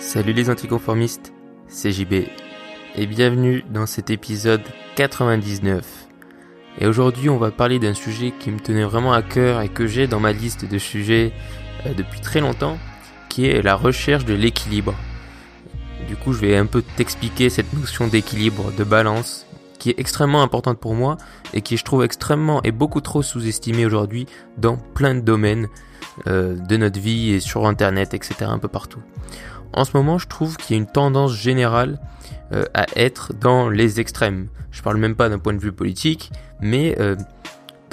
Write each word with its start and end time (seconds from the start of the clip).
Salut 0.00 0.32
les 0.32 0.48
anticonformistes, 0.48 1.34
c'est 1.68 1.92
JB 1.92 2.24
et 2.96 3.06
bienvenue 3.06 3.62
dans 3.70 3.84
cet 3.84 4.08
épisode 4.08 4.62
99. 4.96 6.08
Et 6.78 6.86
aujourd'hui 6.86 7.28
on 7.28 7.36
va 7.36 7.50
parler 7.50 7.78
d'un 7.78 7.92
sujet 7.92 8.32
qui 8.40 8.50
me 8.50 8.58
tenait 8.58 8.84
vraiment 8.84 9.12
à 9.12 9.20
cœur 9.20 9.60
et 9.60 9.68
que 9.68 9.86
j'ai 9.86 10.06
dans 10.06 10.18
ma 10.18 10.32
liste 10.32 10.64
de 10.64 10.78
sujets 10.78 11.32
euh, 11.84 11.92
depuis 11.92 12.20
très 12.20 12.40
longtemps, 12.40 12.78
qui 13.28 13.46
est 13.46 13.60
la 13.60 13.74
recherche 13.74 14.24
de 14.24 14.32
l'équilibre. 14.32 14.94
Du 16.08 16.16
coup 16.16 16.32
je 16.32 16.40
vais 16.40 16.56
un 16.56 16.66
peu 16.66 16.82
t'expliquer 16.96 17.50
cette 17.50 17.74
notion 17.74 18.08
d'équilibre, 18.08 18.72
de 18.72 18.84
balance, 18.84 19.46
qui 19.78 19.90
est 19.90 20.00
extrêmement 20.00 20.42
importante 20.42 20.78
pour 20.78 20.94
moi 20.94 21.18
et 21.52 21.60
qui 21.60 21.76
je 21.76 21.84
trouve 21.84 22.04
extrêmement 22.04 22.62
et 22.62 22.72
beaucoup 22.72 23.02
trop 23.02 23.20
sous-estimée 23.20 23.84
aujourd'hui 23.84 24.26
dans 24.56 24.78
plein 24.78 25.14
de 25.14 25.20
domaines 25.20 25.68
euh, 26.26 26.56
de 26.56 26.76
notre 26.78 26.98
vie 26.98 27.32
et 27.32 27.40
sur 27.40 27.66
internet, 27.66 28.14
etc. 28.14 28.46
un 28.48 28.58
peu 28.58 28.68
partout. 28.68 29.00
En 29.72 29.84
ce 29.84 29.96
moment, 29.96 30.18
je 30.18 30.26
trouve 30.26 30.56
qu'il 30.56 30.76
y 30.76 30.78
a 30.78 30.82
une 30.82 30.90
tendance 30.90 31.34
générale 31.34 31.98
euh, 32.52 32.64
à 32.74 32.86
être 32.96 33.32
dans 33.32 33.68
les 33.68 34.00
extrêmes. 34.00 34.48
Je 34.70 34.82
parle 34.82 34.96
même 34.96 35.14
pas 35.14 35.28
d'un 35.28 35.38
point 35.38 35.52
de 35.52 35.60
vue 35.60 35.72
politique, 35.72 36.32
mais 36.60 36.96
euh, 36.98 37.14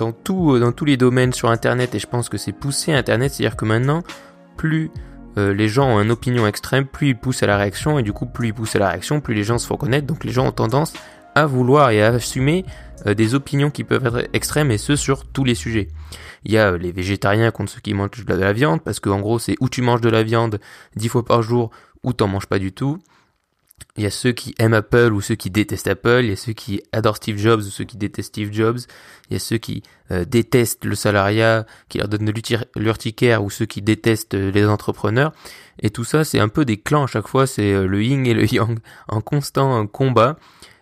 euh, 0.01 0.59
dans 0.59 0.71
tous 0.71 0.85
les 0.85 0.97
domaines 0.97 1.33
sur 1.33 1.49
Internet, 1.49 1.95
et 1.95 1.99
je 1.99 2.07
pense 2.07 2.29
que 2.29 2.37
c'est 2.37 2.51
poussé 2.51 2.93
Internet, 2.93 3.33
c'est-à-dire 3.33 3.55
que 3.55 3.65
maintenant, 3.65 4.03
plus 4.55 4.91
les 5.35 5.67
gens 5.67 5.87
ont 5.87 6.01
une 6.01 6.09
opinion 6.09 6.47
extrême, 6.47 6.87
plus 6.87 7.09
ils 7.09 7.15
poussent 7.15 7.43
à 7.43 7.45
la 7.45 7.57
réaction, 7.57 7.99
et 7.99 8.01
du 8.01 8.11
coup, 8.11 8.25
plus 8.25 8.47
ils 8.47 8.53
poussent 8.55 8.75
à 8.75 8.79
la 8.79 8.89
réaction, 8.89 9.21
plus 9.21 9.35
les 9.35 9.43
gens 9.43 9.59
se 9.59 9.67
font 9.67 9.77
connaître, 9.77 10.07
donc 10.07 10.23
les 10.23 10.31
gens 10.31 10.47
ont 10.47 10.51
tendance 10.51 10.93
à 11.35 11.45
vouloir 11.45 11.91
et 11.91 12.01
à 12.01 12.07
assumer 12.07 12.65
des 13.05 13.35
opinions 13.35 13.69
qui 13.69 13.83
peuvent 13.83 14.05
être 14.05 14.29
extrêmes, 14.33 14.71
et 14.71 14.77
ce 14.77 14.95
sur 14.95 15.25
tous 15.25 15.43
les 15.43 15.55
sujets. 15.55 15.89
Il 16.43 16.51
y 16.51 16.57
a 16.57 16.71
euh, 16.71 16.77
les 16.77 16.91
végétariens 16.91 17.51
contre 17.51 17.73
ceux 17.73 17.81
qui 17.81 17.93
mangent 17.93 18.25
de 18.25 18.33
la 18.33 18.53
viande, 18.53 18.81
parce 18.81 18.99
qu'en 18.99 19.19
gros 19.19 19.39
c'est 19.39 19.55
ou 19.59 19.69
tu 19.69 19.81
manges 19.81 20.01
de 20.01 20.09
la 20.09 20.23
viande 20.23 20.59
dix 20.95 21.09
fois 21.09 21.25
par 21.25 21.41
jour, 21.41 21.71
ou 22.03 22.13
t'en 22.13 22.27
manges 22.27 22.47
pas 22.47 22.59
du 22.59 22.71
tout. 22.71 22.99
Il 23.95 24.03
y 24.03 24.07
a 24.07 24.11
ceux 24.11 24.31
qui 24.31 24.55
aiment 24.59 24.73
Apple 24.73 25.11
ou 25.11 25.21
ceux 25.21 25.35
qui 25.35 25.49
détestent 25.49 25.87
Apple. 25.87 26.21
Il 26.23 26.29
y 26.29 26.33
a 26.33 26.35
ceux 26.35 26.53
qui 26.53 26.81
adorent 26.91 27.17
Steve 27.17 27.37
Jobs 27.37 27.59
ou 27.59 27.69
ceux 27.69 27.83
qui 27.83 27.97
détestent 27.97 28.29
Steve 28.29 28.53
Jobs. 28.53 28.79
Il 29.29 29.33
y 29.33 29.35
a 29.35 29.39
ceux 29.39 29.57
qui 29.57 29.83
euh, 30.11 30.23
détestent 30.23 30.85
le 30.85 30.95
salariat, 30.95 31.65
qui 31.89 31.97
leur 31.97 32.07
donnent 32.07 32.25
de 32.25 32.33
l'urticaire 32.75 33.43
ou 33.43 33.49
ceux 33.49 33.65
qui 33.65 33.81
détestent 33.81 34.35
euh, 34.35 34.51
les 34.51 34.65
entrepreneurs. 34.67 35.31
Et 35.81 35.89
tout 35.89 36.03
ça, 36.03 36.23
c'est 36.23 36.39
un 36.39 36.47
peu 36.47 36.63
des 36.63 36.77
clans 36.77 37.03
à 37.03 37.07
chaque 37.07 37.27
fois. 37.27 37.47
C'est 37.47 37.87
le 37.87 38.03
yin 38.03 38.25
et 38.25 38.33
le 38.33 38.45
yang 38.53 38.79
en 39.07 39.21
constant 39.21 39.85
combat. 39.87 40.37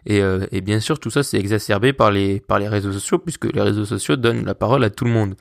Et, 0.06 0.22
euh, 0.22 0.46
et 0.52 0.62
bien 0.62 0.80
sûr, 0.80 1.00
tout 1.00 1.10
ça 1.10 1.24
c'est 1.24 1.38
exacerbé 1.38 1.94
par 1.94 2.12
les, 2.12 2.40
par 2.40 2.60
les 2.60 2.68
réseaux 2.68 2.92
sociaux, 2.92 3.18
puisque 3.18 3.46
les 3.46 3.62
réseaux 3.62 3.86
sociaux 3.86 4.16
donnent 4.16 4.46
la 4.46 4.56
parole 4.56 4.84
à 4.84 4.90
tout 4.90 5.06
le 5.06 5.12
monde. 5.12 5.36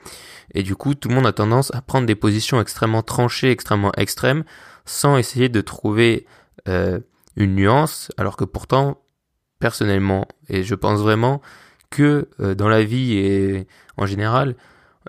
Et 0.55 0.62
du 0.62 0.75
coup, 0.77 0.95
tout 0.95 1.09
le 1.09 1.15
monde 1.15 1.27
a 1.27 1.33
tendance 1.33 1.75
à 1.75 1.83
prendre 1.83 2.07
des 2.07 2.15
positions 2.15 2.61
extrêmement 2.61 3.03
tranchées, 3.03 3.51
extrêmement 3.51 3.92
extrêmes, 3.97 4.45
sans 4.85 5.17
essayer 5.17 5.48
de 5.48 5.61
trouver 5.61 6.27
euh, 6.69 7.01
une 7.37 7.55
nuance, 7.55 8.11
alors 8.17 8.37
que 8.37 8.45
pourtant, 8.45 9.03
personnellement, 9.59 10.27
et 10.48 10.62
je 10.62 10.75
pense 10.75 11.01
vraiment 11.01 11.41
que 11.91 12.29
euh, 12.41 12.55
dans 12.55 12.69
la 12.69 12.85
vie 12.85 13.15
et 13.15 13.67
en 13.97 14.07
général, 14.07 14.57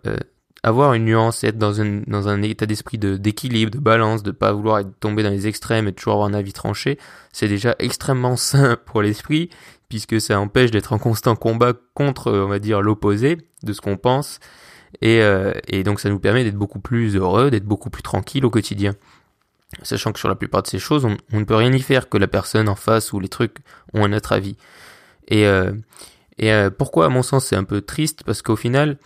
euh, 0.05 0.17
avoir 0.65 0.95
une 0.95 1.05
nuance, 1.05 1.43
être 1.43 1.59
dans 1.59 1.79
un, 1.79 2.01
dans 2.07 2.27
un 2.27 2.41
état 2.41 2.65
d'esprit 2.65 2.97
de, 2.97 3.17
d'équilibre, 3.17 3.71
de 3.71 3.77
balance, 3.77 4.23
de 4.23 4.31
pas 4.31 4.51
vouloir 4.51 4.79
être 4.79 4.99
tombé 4.99 5.21
dans 5.21 5.29
les 5.29 5.45
extrêmes 5.45 5.87
et 5.87 5.93
toujours 5.93 6.13
avoir 6.13 6.27
un 6.27 6.33
avis 6.33 6.53
tranché, 6.53 6.97
c'est 7.31 7.47
déjà 7.47 7.75
extrêmement 7.77 8.35
sain 8.35 8.75
pour 8.87 9.03
l'esprit, 9.03 9.51
puisque 9.89 10.19
ça 10.19 10.39
empêche 10.39 10.71
d'être 10.71 10.91
en 10.91 10.97
constant 10.97 11.35
combat 11.35 11.73
contre, 11.93 12.31
on 12.31 12.47
va 12.47 12.57
dire, 12.57 12.81
l'opposé 12.81 13.37
de 13.61 13.73
ce 13.73 13.79
qu'on 13.79 13.95
pense, 13.95 14.39
et, 15.03 15.21
euh, 15.21 15.53
et 15.67 15.83
donc 15.83 15.99
ça 15.99 16.09
nous 16.09 16.19
permet 16.19 16.43
d'être 16.43 16.57
beaucoup 16.57 16.79
plus 16.79 17.15
heureux, 17.15 17.51
d'être 17.51 17.65
beaucoup 17.65 17.91
plus 17.91 18.01
tranquille 18.01 18.43
au 18.43 18.49
quotidien. 18.49 18.95
Sachant 19.83 20.13
que 20.13 20.19
sur 20.19 20.29
la 20.29 20.35
plupart 20.35 20.63
de 20.63 20.67
ces 20.67 20.79
choses, 20.79 21.05
on, 21.05 21.37
ne 21.37 21.43
peut 21.43 21.55
rien 21.55 21.71
y 21.71 21.81
faire 21.81 22.09
que 22.09 22.17
la 22.17 22.27
personne 22.27 22.69
en 22.69 22.75
face 22.75 23.13
ou 23.13 23.19
les 23.19 23.29
trucs 23.29 23.57
ont 23.93 24.03
un 24.03 24.13
autre 24.13 24.31
avis. 24.31 24.57
Et, 25.27 25.45
euh, 25.45 25.73
et 26.39 26.51
euh, 26.51 26.71
pourquoi, 26.71 27.05
à 27.05 27.09
mon 27.09 27.21
sens, 27.21 27.45
c'est 27.45 27.55
un 27.55 27.65
peu 27.65 27.81
triste 27.81 28.23
Parce 28.23 28.41
qu'au 28.41 28.55
final, 28.55 28.97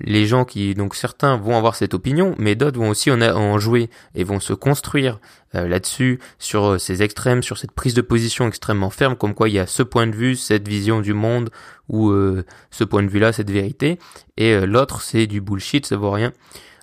les 0.00 0.26
gens 0.26 0.44
qui 0.44 0.74
donc 0.74 0.94
certains 0.94 1.36
vont 1.36 1.56
avoir 1.56 1.74
cette 1.74 1.94
opinion, 1.94 2.34
mais 2.38 2.54
d'autres 2.54 2.78
vont 2.78 2.90
aussi 2.90 3.10
en, 3.10 3.58
jouer 3.58 3.90
et 4.14 4.24
vont 4.24 4.40
se 4.40 4.52
construire 4.52 5.20
euh, 5.54 5.66
là-dessus 5.68 6.18
sur 6.38 6.64
euh, 6.64 6.78
ces 6.78 7.02
extrêmes, 7.02 7.42
sur 7.42 7.58
cette 7.58 7.72
prise 7.72 7.94
de 7.94 8.00
position 8.00 8.46
extrêmement 8.46 8.90
ferme, 8.90 9.16
comme 9.16 9.34
quoi 9.34 9.48
il 9.48 9.54
y 9.54 9.58
a 9.58 9.66
ce 9.66 9.82
point 9.82 10.06
de 10.06 10.14
vue, 10.14 10.36
cette 10.36 10.68
vision 10.68 11.00
du 11.00 11.14
monde 11.14 11.50
ou 11.88 12.10
euh, 12.10 12.44
ce 12.70 12.84
point 12.84 13.02
de 13.02 13.08
vue-là, 13.08 13.32
cette 13.32 13.50
vérité, 13.50 13.98
et 14.36 14.60
l'autre 14.66 15.02
c'est 15.02 15.26
du 15.26 15.40
bullshit, 15.40 15.86
ça 15.86 15.96
vaut 15.96 16.10
rien. 16.10 16.32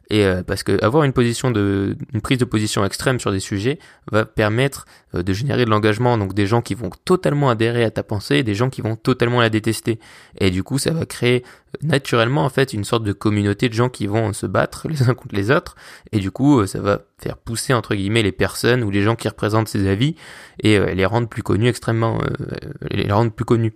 Et 0.10 0.26
euh, 0.26 0.44
parce 0.44 0.64
que 0.64 0.84
avoir 0.84 1.04
une 1.04 1.14
position 1.14 1.52
de, 1.52 1.98
une 2.14 2.22
prise 2.22 2.38
de 2.38 2.46
position 2.46 2.86
extrême 2.86 3.20
sur 3.20 3.32
des 3.32 3.40
sujets 3.40 3.80
va 4.12 4.26
permettre 4.26 4.86
euh, 5.16 5.24
de 5.24 5.34
générer 5.34 5.66
de 5.66 5.70
l'engagement, 5.70 6.18
donc 6.18 6.34
des 6.34 6.46
gens 6.46 6.62
qui 6.62 6.76
vont 6.76 6.92
totalement 7.06 7.50
adhérer 7.50 7.84
à 7.84 7.92
ta 7.92 8.04
pensée, 8.04 8.38
et 8.38 8.44
des 8.44 8.54
gens 8.54 8.70
qui 8.70 8.82
vont 8.82 8.96
totalement 8.96 9.42
la 9.42 9.50
détester. 9.50 10.00
Et 10.40 10.52
du 10.52 10.62
coup, 10.62 10.78
ça 10.78 10.92
va 10.92 11.06
créer 11.06 11.44
euh, 11.44 11.78
naturellement 11.82 12.46
en 12.46 12.50
fait 12.50 12.74
une 12.74 12.84
sorte 12.84 13.04
de 13.04 13.14
communauté 13.14 13.68
de 13.68 13.74
gens 13.74 13.90
qui 13.90 14.06
vont 14.06 14.32
se 14.32 14.46
battre 14.46 14.88
les 14.88 15.10
uns 15.10 15.16
contre 15.16 15.36
les 15.36 15.50
autres. 15.50 15.76
Et 16.12 16.20
du 16.20 16.30
coup, 16.30 16.66
ça 16.68 16.80
va 16.82 17.02
faire 17.18 17.38
pousser 17.38 17.74
entre 17.74 17.96
guillemets 17.96 18.24
les 18.24 18.32
personnes 18.32 18.84
ou 18.84 18.92
les 18.92 19.02
gens 19.02 19.16
qui 19.16 19.28
représentent 19.28 19.70
ces 19.70 19.88
avis 19.88 20.16
et 20.60 20.80
les 20.94 21.06
rendre 21.06 21.28
plus 21.28 21.44
connus 21.44 21.68
extrêmement, 21.68 22.20
les 22.92 23.12
rendre 23.12 23.32
plus 23.32 23.46
connus. 23.46 23.74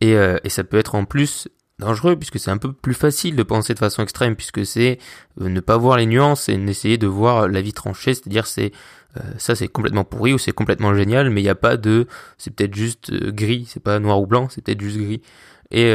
Et, 0.00 0.12
et 0.12 0.48
ça 0.48 0.64
peut 0.64 0.76
être 0.76 0.94
en 0.94 1.04
plus 1.04 1.48
dangereux 1.78 2.16
puisque 2.16 2.38
c'est 2.38 2.50
un 2.50 2.58
peu 2.58 2.72
plus 2.72 2.94
facile 2.94 3.36
de 3.36 3.42
penser 3.42 3.74
de 3.74 3.78
façon 3.78 4.02
extrême 4.02 4.36
puisque 4.36 4.64
c'est 4.64 4.98
euh, 5.40 5.48
ne 5.48 5.60
pas 5.60 5.76
voir 5.76 5.96
les 5.96 6.06
nuances 6.06 6.48
et 6.48 6.54
essayer 6.54 6.98
de 6.98 7.06
voir 7.06 7.48
la 7.48 7.60
vie 7.60 7.72
tranchée, 7.72 8.14
c'est-à-dire 8.14 8.46
c'est 8.46 8.72
euh, 9.16 9.20
ça 9.38 9.54
c'est 9.54 9.68
complètement 9.68 10.04
pourri 10.04 10.32
ou 10.32 10.38
c'est 10.38 10.52
complètement 10.52 10.94
génial 10.94 11.30
mais 11.30 11.40
il 11.40 11.44
n'y 11.44 11.50
a 11.50 11.54
pas 11.54 11.76
de 11.76 12.06
c'est 12.38 12.54
peut-être 12.54 12.74
juste 12.74 13.10
euh, 13.10 13.32
gris, 13.32 13.66
c'est 13.68 13.82
pas 13.82 13.98
noir 13.98 14.20
ou 14.20 14.26
blanc, 14.26 14.48
c'est 14.50 14.62
peut-être 14.62 14.80
juste 14.80 14.98
gris. 14.98 15.22
Et 15.70 15.92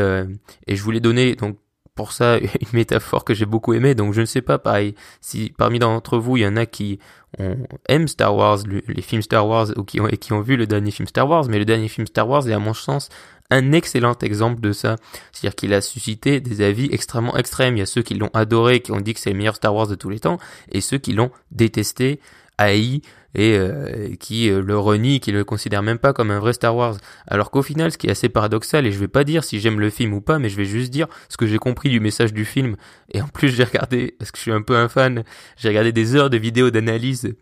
et 0.68 0.75
je 0.75 0.84
voulais 0.84 1.00
donner 1.00 1.35
donc 1.35 1.57
pour 1.95 2.12
ça 2.12 2.38
une 2.39 2.47
métaphore 2.73 3.23
que 3.23 3.34
j'ai 3.34 3.45
beaucoup 3.45 3.73
aimée 3.73 3.95
donc 3.95 4.13
je 4.13 4.22
ne 4.22 4.25
sais 4.25 4.41
pas 4.41 4.57
pareil 4.57 4.95
si 5.22 5.53
parmi 5.57 5.79
d'entre 5.79 6.18
vous 6.18 6.35
il 6.38 6.41
y 6.41 6.47
en 6.47 6.57
a 6.57 6.66
qui 6.66 7.00
ont, 7.38 7.56
aiment 7.88 8.07
Star 8.07 8.35
Wars 8.35 8.59
les 8.66 9.01
films 9.01 9.22
Star 9.22 9.47
Wars 9.47 9.68
ou 9.78 9.84
qui 9.84 10.01
ont 10.01 10.07
et 10.07 10.18
qui 10.18 10.34
ont 10.34 10.41
vu 10.41 10.57
le 10.57 10.66
dernier 10.66 10.91
film 10.91 11.07
Star 11.07 11.29
Wars 11.29 11.45
mais 11.47 11.59
le 11.59 11.66
dernier 11.66 11.88
film 11.88 12.07
Star 12.07 12.28
Wars 12.28 12.50
est 12.50 12.53
à 12.53 12.59
mon 12.59 12.73
sens 12.73 13.09
un 13.52 13.72
excellent 13.72 14.18
exemple 14.22 14.62
de 14.62 14.72
ça. 14.72 14.96
C'est-à-dire 15.32 15.56
qu'il 15.56 15.74
a 15.74 15.82
suscité 15.82 16.40
des 16.40 16.62
avis 16.62 16.90
extrêmement 16.92 17.36
extrêmes. 17.38 17.78
Il 17.78 17.80
y 17.80 17.84
a 17.84 17.88
ceux 17.88 18.02
qui 18.02 18.16
l'ont 18.16 18.32
adoré, 18.34 18.82
qui 18.82 18.92
ont 18.92 19.02
dit 19.02 19.14
que 19.14 19.20
c'est 19.20 19.32
le 19.32 19.38
meilleur 19.38 19.56
Star 19.56 19.74
Wars 19.74 19.88
de 19.88 19.96
tous 19.96 20.10
les 20.10 20.20
temps, 20.20 20.40
et 20.72 20.82
ceux 20.82 20.98
qui 20.98 21.14
l'ont 21.14 21.32
détesté, 21.52 22.20
haï, 22.58 23.02
et 23.36 23.56
euh, 23.58 24.16
qui 24.20 24.50
euh, 24.50 24.62
le 24.62 24.78
renient, 24.78 25.20
qui 25.20 25.32
le 25.32 25.44
considèrent 25.44 25.84
même 25.84 26.00
pas 26.00 26.14
comme 26.14 26.32
un 26.32 26.40
vrai 26.40 26.54
Star 26.54 26.76
Wars. 26.76 26.98
Alors 27.28 27.52
qu'au 27.52 27.62
final, 27.62 27.92
ce 27.92 27.98
qui 27.98 28.08
est 28.08 28.12
assez 28.12 28.30
paradoxal, 28.30 28.86
et 28.88 28.92
je 28.92 29.00
vais 29.00 29.08
pas 29.08 29.24
dire 29.24 29.44
si 29.44 29.60
j'aime 29.60 29.80
le 29.80 29.90
film 29.90 30.14
ou 30.14 30.22
pas, 30.22 30.40
mais 30.40 30.50
je 30.50 30.58
vais 30.58 30.66
juste 30.66 30.92
dire 30.92 31.08
ce 31.30 31.38
que 31.38 31.46
j'ai 31.46 31.60
compris 31.60 31.90
du 31.90 32.00
message 32.00 32.34
du 32.34 32.46
film. 32.46 32.76
Et 33.12 33.22
en 33.22 33.28
plus, 33.28 33.50
j'ai 33.50 33.64
regardé, 33.64 34.16
parce 34.18 34.31
que 34.31 34.38
je 34.38 34.44
suis 34.44 34.52
un 34.52 34.62
peu 34.62 34.76
un 34.76 34.90
fan, 34.90 35.24
j'ai 35.58 35.70
regardé 35.70 35.92
des 35.92 36.16
heures 36.16 36.30
de 36.30 36.38
vidéos 36.38 36.72
d'analyse 36.72 37.36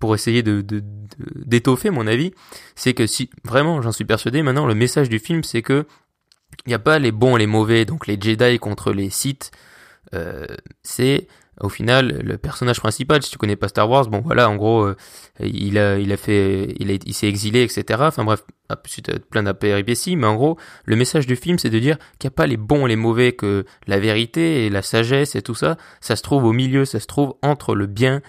pour 0.00 0.14
essayer 0.14 0.42
de 0.42 0.64
d'étoffer 1.46 1.90
mon 1.90 2.06
avis, 2.06 2.32
c'est 2.74 2.94
que 2.94 3.06
si 3.06 3.30
vraiment 3.44 3.82
j'en 3.82 3.92
suis 3.92 4.04
persuadé 4.04 4.42
maintenant 4.42 4.66
le 4.66 4.74
message 4.74 5.08
du 5.08 5.18
film 5.18 5.42
c'est 5.44 5.62
que 5.62 5.86
il 6.66 6.70
n'y 6.70 6.74
a 6.74 6.78
pas 6.78 6.98
les 6.98 7.12
bons 7.12 7.36
et 7.36 7.40
les 7.40 7.46
mauvais 7.46 7.84
donc 7.84 8.06
les 8.06 8.18
Jedi 8.20 8.58
contre 8.58 8.92
les 8.92 9.10
Sith 9.10 9.50
euh, 10.14 10.46
c'est 10.82 11.26
au 11.60 11.68
final 11.68 12.20
le 12.24 12.36
personnage 12.36 12.80
principal 12.80 13.22
si 13.22 13.30
tu 13.30 13.38
connais 13.38 13.56
pas 13.56 13.68
Star 13.68 13.88
Wars 13.88 14.08
bon 14.08 14.20
voilà 14.20 14.48
en 14.50 14.56
gros 14.56 14.82
euh, 14.82 14.96
il 15.40 15.78
a 15.78 15.98
il 15.98 16.12
a 16.12 16.16
fait 16.16 16.74
il 16.78 16.90
il 16.90 17.14
s'est 17.14 17.28
exilé 17.28 17.62
etc 17.62 18.00
enfin 18.02 18.24
bref 18.24 18.44
suite 18.86 19.18
plein 19.30 19.44
d'apéripéties 19.44 20.16
mais 20.16 20.26
en 20.26 20.34
gros 20.34 20.58
le 20.84 20.96
message 20.96 21.26
du 21.26 21.36
film 21.36 21.58
c'est 21.58 21.70
de 21.70 21.78
dire 21.78 21.96
qu'il 22.18 22.28
n'y 22.28 22.34
a 22.34 22.36
pas 22.36 22.46
les 22.46 22.56
bons 22.56 22.86
et 22.86 22.88
les 22.88 22.96
mauvais 22.96 23.32
que 23.32 23.64
la 23.86 24.00
vérité 24.00 24.66
et 24.66 24.70
la 24.70 24.82
sagesse 24.82 25.36
et 25.36 25.42
tout 25.42 25.54
ça 25.54 25.76
ça 26.00 26.16
se 26.16 26.22
trouve 26.22 26.44
au 26.44 26.52
milieu 26.52 26.84
ça 26.84 26.98
se 26.98 27.06
trouve 27.06 27.34
entre 27.42 27.74
le 27.74 27.86
bien 27.86 28.20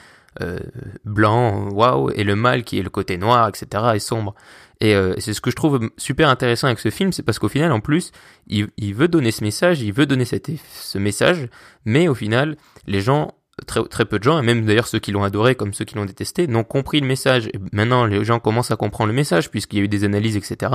euh, 0.41 0.59
blanc, 1.05 1.69
waouh, 1.71 2.11
et 2.11 2.23
le 2.23 2.35
mal 2.35 2.63
qui 2.63 2.79
est 2.79 2.83
le 2.83 2.89
côté 2.89 3.17
noir, 3.17 3.47
etc. 3.47 3.83
et 3.95 3.99
sombre. 3.99 4.35
Et 4.81 4.93
euh, 4.93 5.13
c'est 5.17 5.33
ce 5.33 5.41
que 5.41 5.49
je 5.49 5.55
trouve 5.55 5.89
super 5.97 6.29
intéressant 6.29 6.67
avec 6.67 6.79
ce 6.79 6.89
film, 6.89 7.13
c'est 7.13 7.23
parce 7.23 7.39
qu'au 7.39 7.47
final, 7.47 7.71
en 7.71 7.79
plus, 7.79 8.11
il, 8.47 8.67
veut 8.93 9.07
donner 9.07 9.31
ce 9.31 9.43
message, 9.43 9.81
il 9.81 9.93
veut 9.93 10.05
donner 10.05 10.25
cette, 10.25 10.49
ce 10.73 10.97
message, 10.97 11.47
mais 11.85 12.07
au 12.07 12.13
final, 12.13 12.57
les 12.85 12.99
gens, 12.99 13.31
très, 13.65 13.81
très 13.85 14.03
peu 14.03 14.19
de 14.19 14.23
gens, 14.23 14.37
et 14.37 14.41
même 14.41 14.65
d'ailleurs 14.65 14.87
ceux 14.87 14.99
qui 14.99 15.13
l'ont 15.13 15.23
adoré 15.23 15.55
comme 15.55 15.73
ceux 15.73 15.85
qui 15.85 15.95
l'ont 15.95 16.05
détesté, 16.05 16.47
n'ont 16.47 16.65
compris 16.65 16.99
le 16.99 17.07
message. 17.07 17.47
Et 17.47 17.59
maintenant, 17.71 18.05
les 18.05 18.25
gens 18.25 18.39
commencent 18.39 18.71
à 18.71 18.75
comprendre 18.75 19.07
le 19.07 19.15
message, 19.15 19.49
puisqu'il 19.49 19.79
y 19.79 19.81
a 19.81 19.85
eu 19.85 19.87
des 19.87 20.03
analyses, 20.03 20.35
etc., 20.35 20.73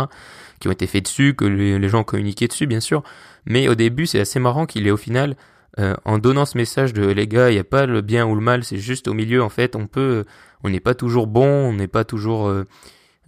qui 0.58 0.68
ont 0.68 0.72
été 0.72 0.86
faites 0.86 1.04
dessus, 1.04 1.34
que 1.34 1.44
les, 1.44 1.78
les 1.78 1.88
gens 1.88 2.00
ont 2.00 2.04
communiqué 2.04 2.48
dessus, 2.48 2.66
bien 2.66 2.80
sûr. 2.80 3.02
Mais 3.44 3.68
au 3.68 3.74
début, 3.74 4.06
c'est 4.06 4.20
assez 4.20 4.38
marrant 4.38 4.64
qu'il 4.64 4.86
ait 4.86 4.90
au 4.90 4.96
final 4.96 5.36
euh, 5.78 5.94
en 6.04 6.18
donnant 6.18 6.46
ce 6.46 6.58
message 6.58 6.92
de 6.92 7.06
les 7.06 7.28
gars, 7.28 7.50
il 7.50 7.54
n'y 7.54 7.60
a 7.60 7.64
pas 7.64 7.86
le 7.86 8.00
bien 8.00 8.26
ou 8.26 8.34
le 8.34 8.40
mal, 8.40 8.64
c'est 8.64 8.78
juste 8.78 9.08
au 9.08 9.14
milieu 9.14 9.42
en 9.42 9.48
fait. 9.48 9.76
On 9.76 9.86
peut, 9.86 10.24
on 10.64 10.70
n'est 10.70 10.80
pas 10.80 10.94
toujours 10.94 11.26
bon, 11.26 11.46
on 11.46 11.72
n'est 11.72 11.88
pas 11.88 12.04
toujours 12.04 12.48
euh, 12.48 12.66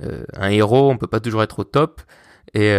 euh, 0.03 0.25
un 0.35 0.49
héros, 0.50 0.91
on 0.91 0.97
peut 0.97 1.06
pas 1.06 1.21
toujours 1.21 1.43
être 1.43 1.61
au 1.61 1.65
top. 1.65 2.03
Et, 2.55 2.71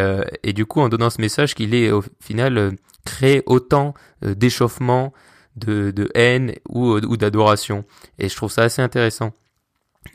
et 0.44 0.54
du 0.54 0.68
coup, 0.68 0.82
en 0.82 0.90
donnant 0.90 1.10
ce 1.10 1.20
message, 1.20 1.56
qu'il 1.56 1.74
est 1.74 1.90
au 1.90 2.04
final 2.20 2.74
créé 3.06 3.42
autant 3.48 3.96
d'échauffement, 4.22 5.14
de, 5.56 5.90
de 5.90 6.12
haine 6.14 6.54
ou, 6.70 6.92
ou 6.92 7.18
d'adoration. 7.18 7.84
Et 8.20 8.30
je 8.30 8.36
trouve 8.36 8.52
ça 8.52 8.64
assez 8.64 8.84
intéressant. 8.84 9.32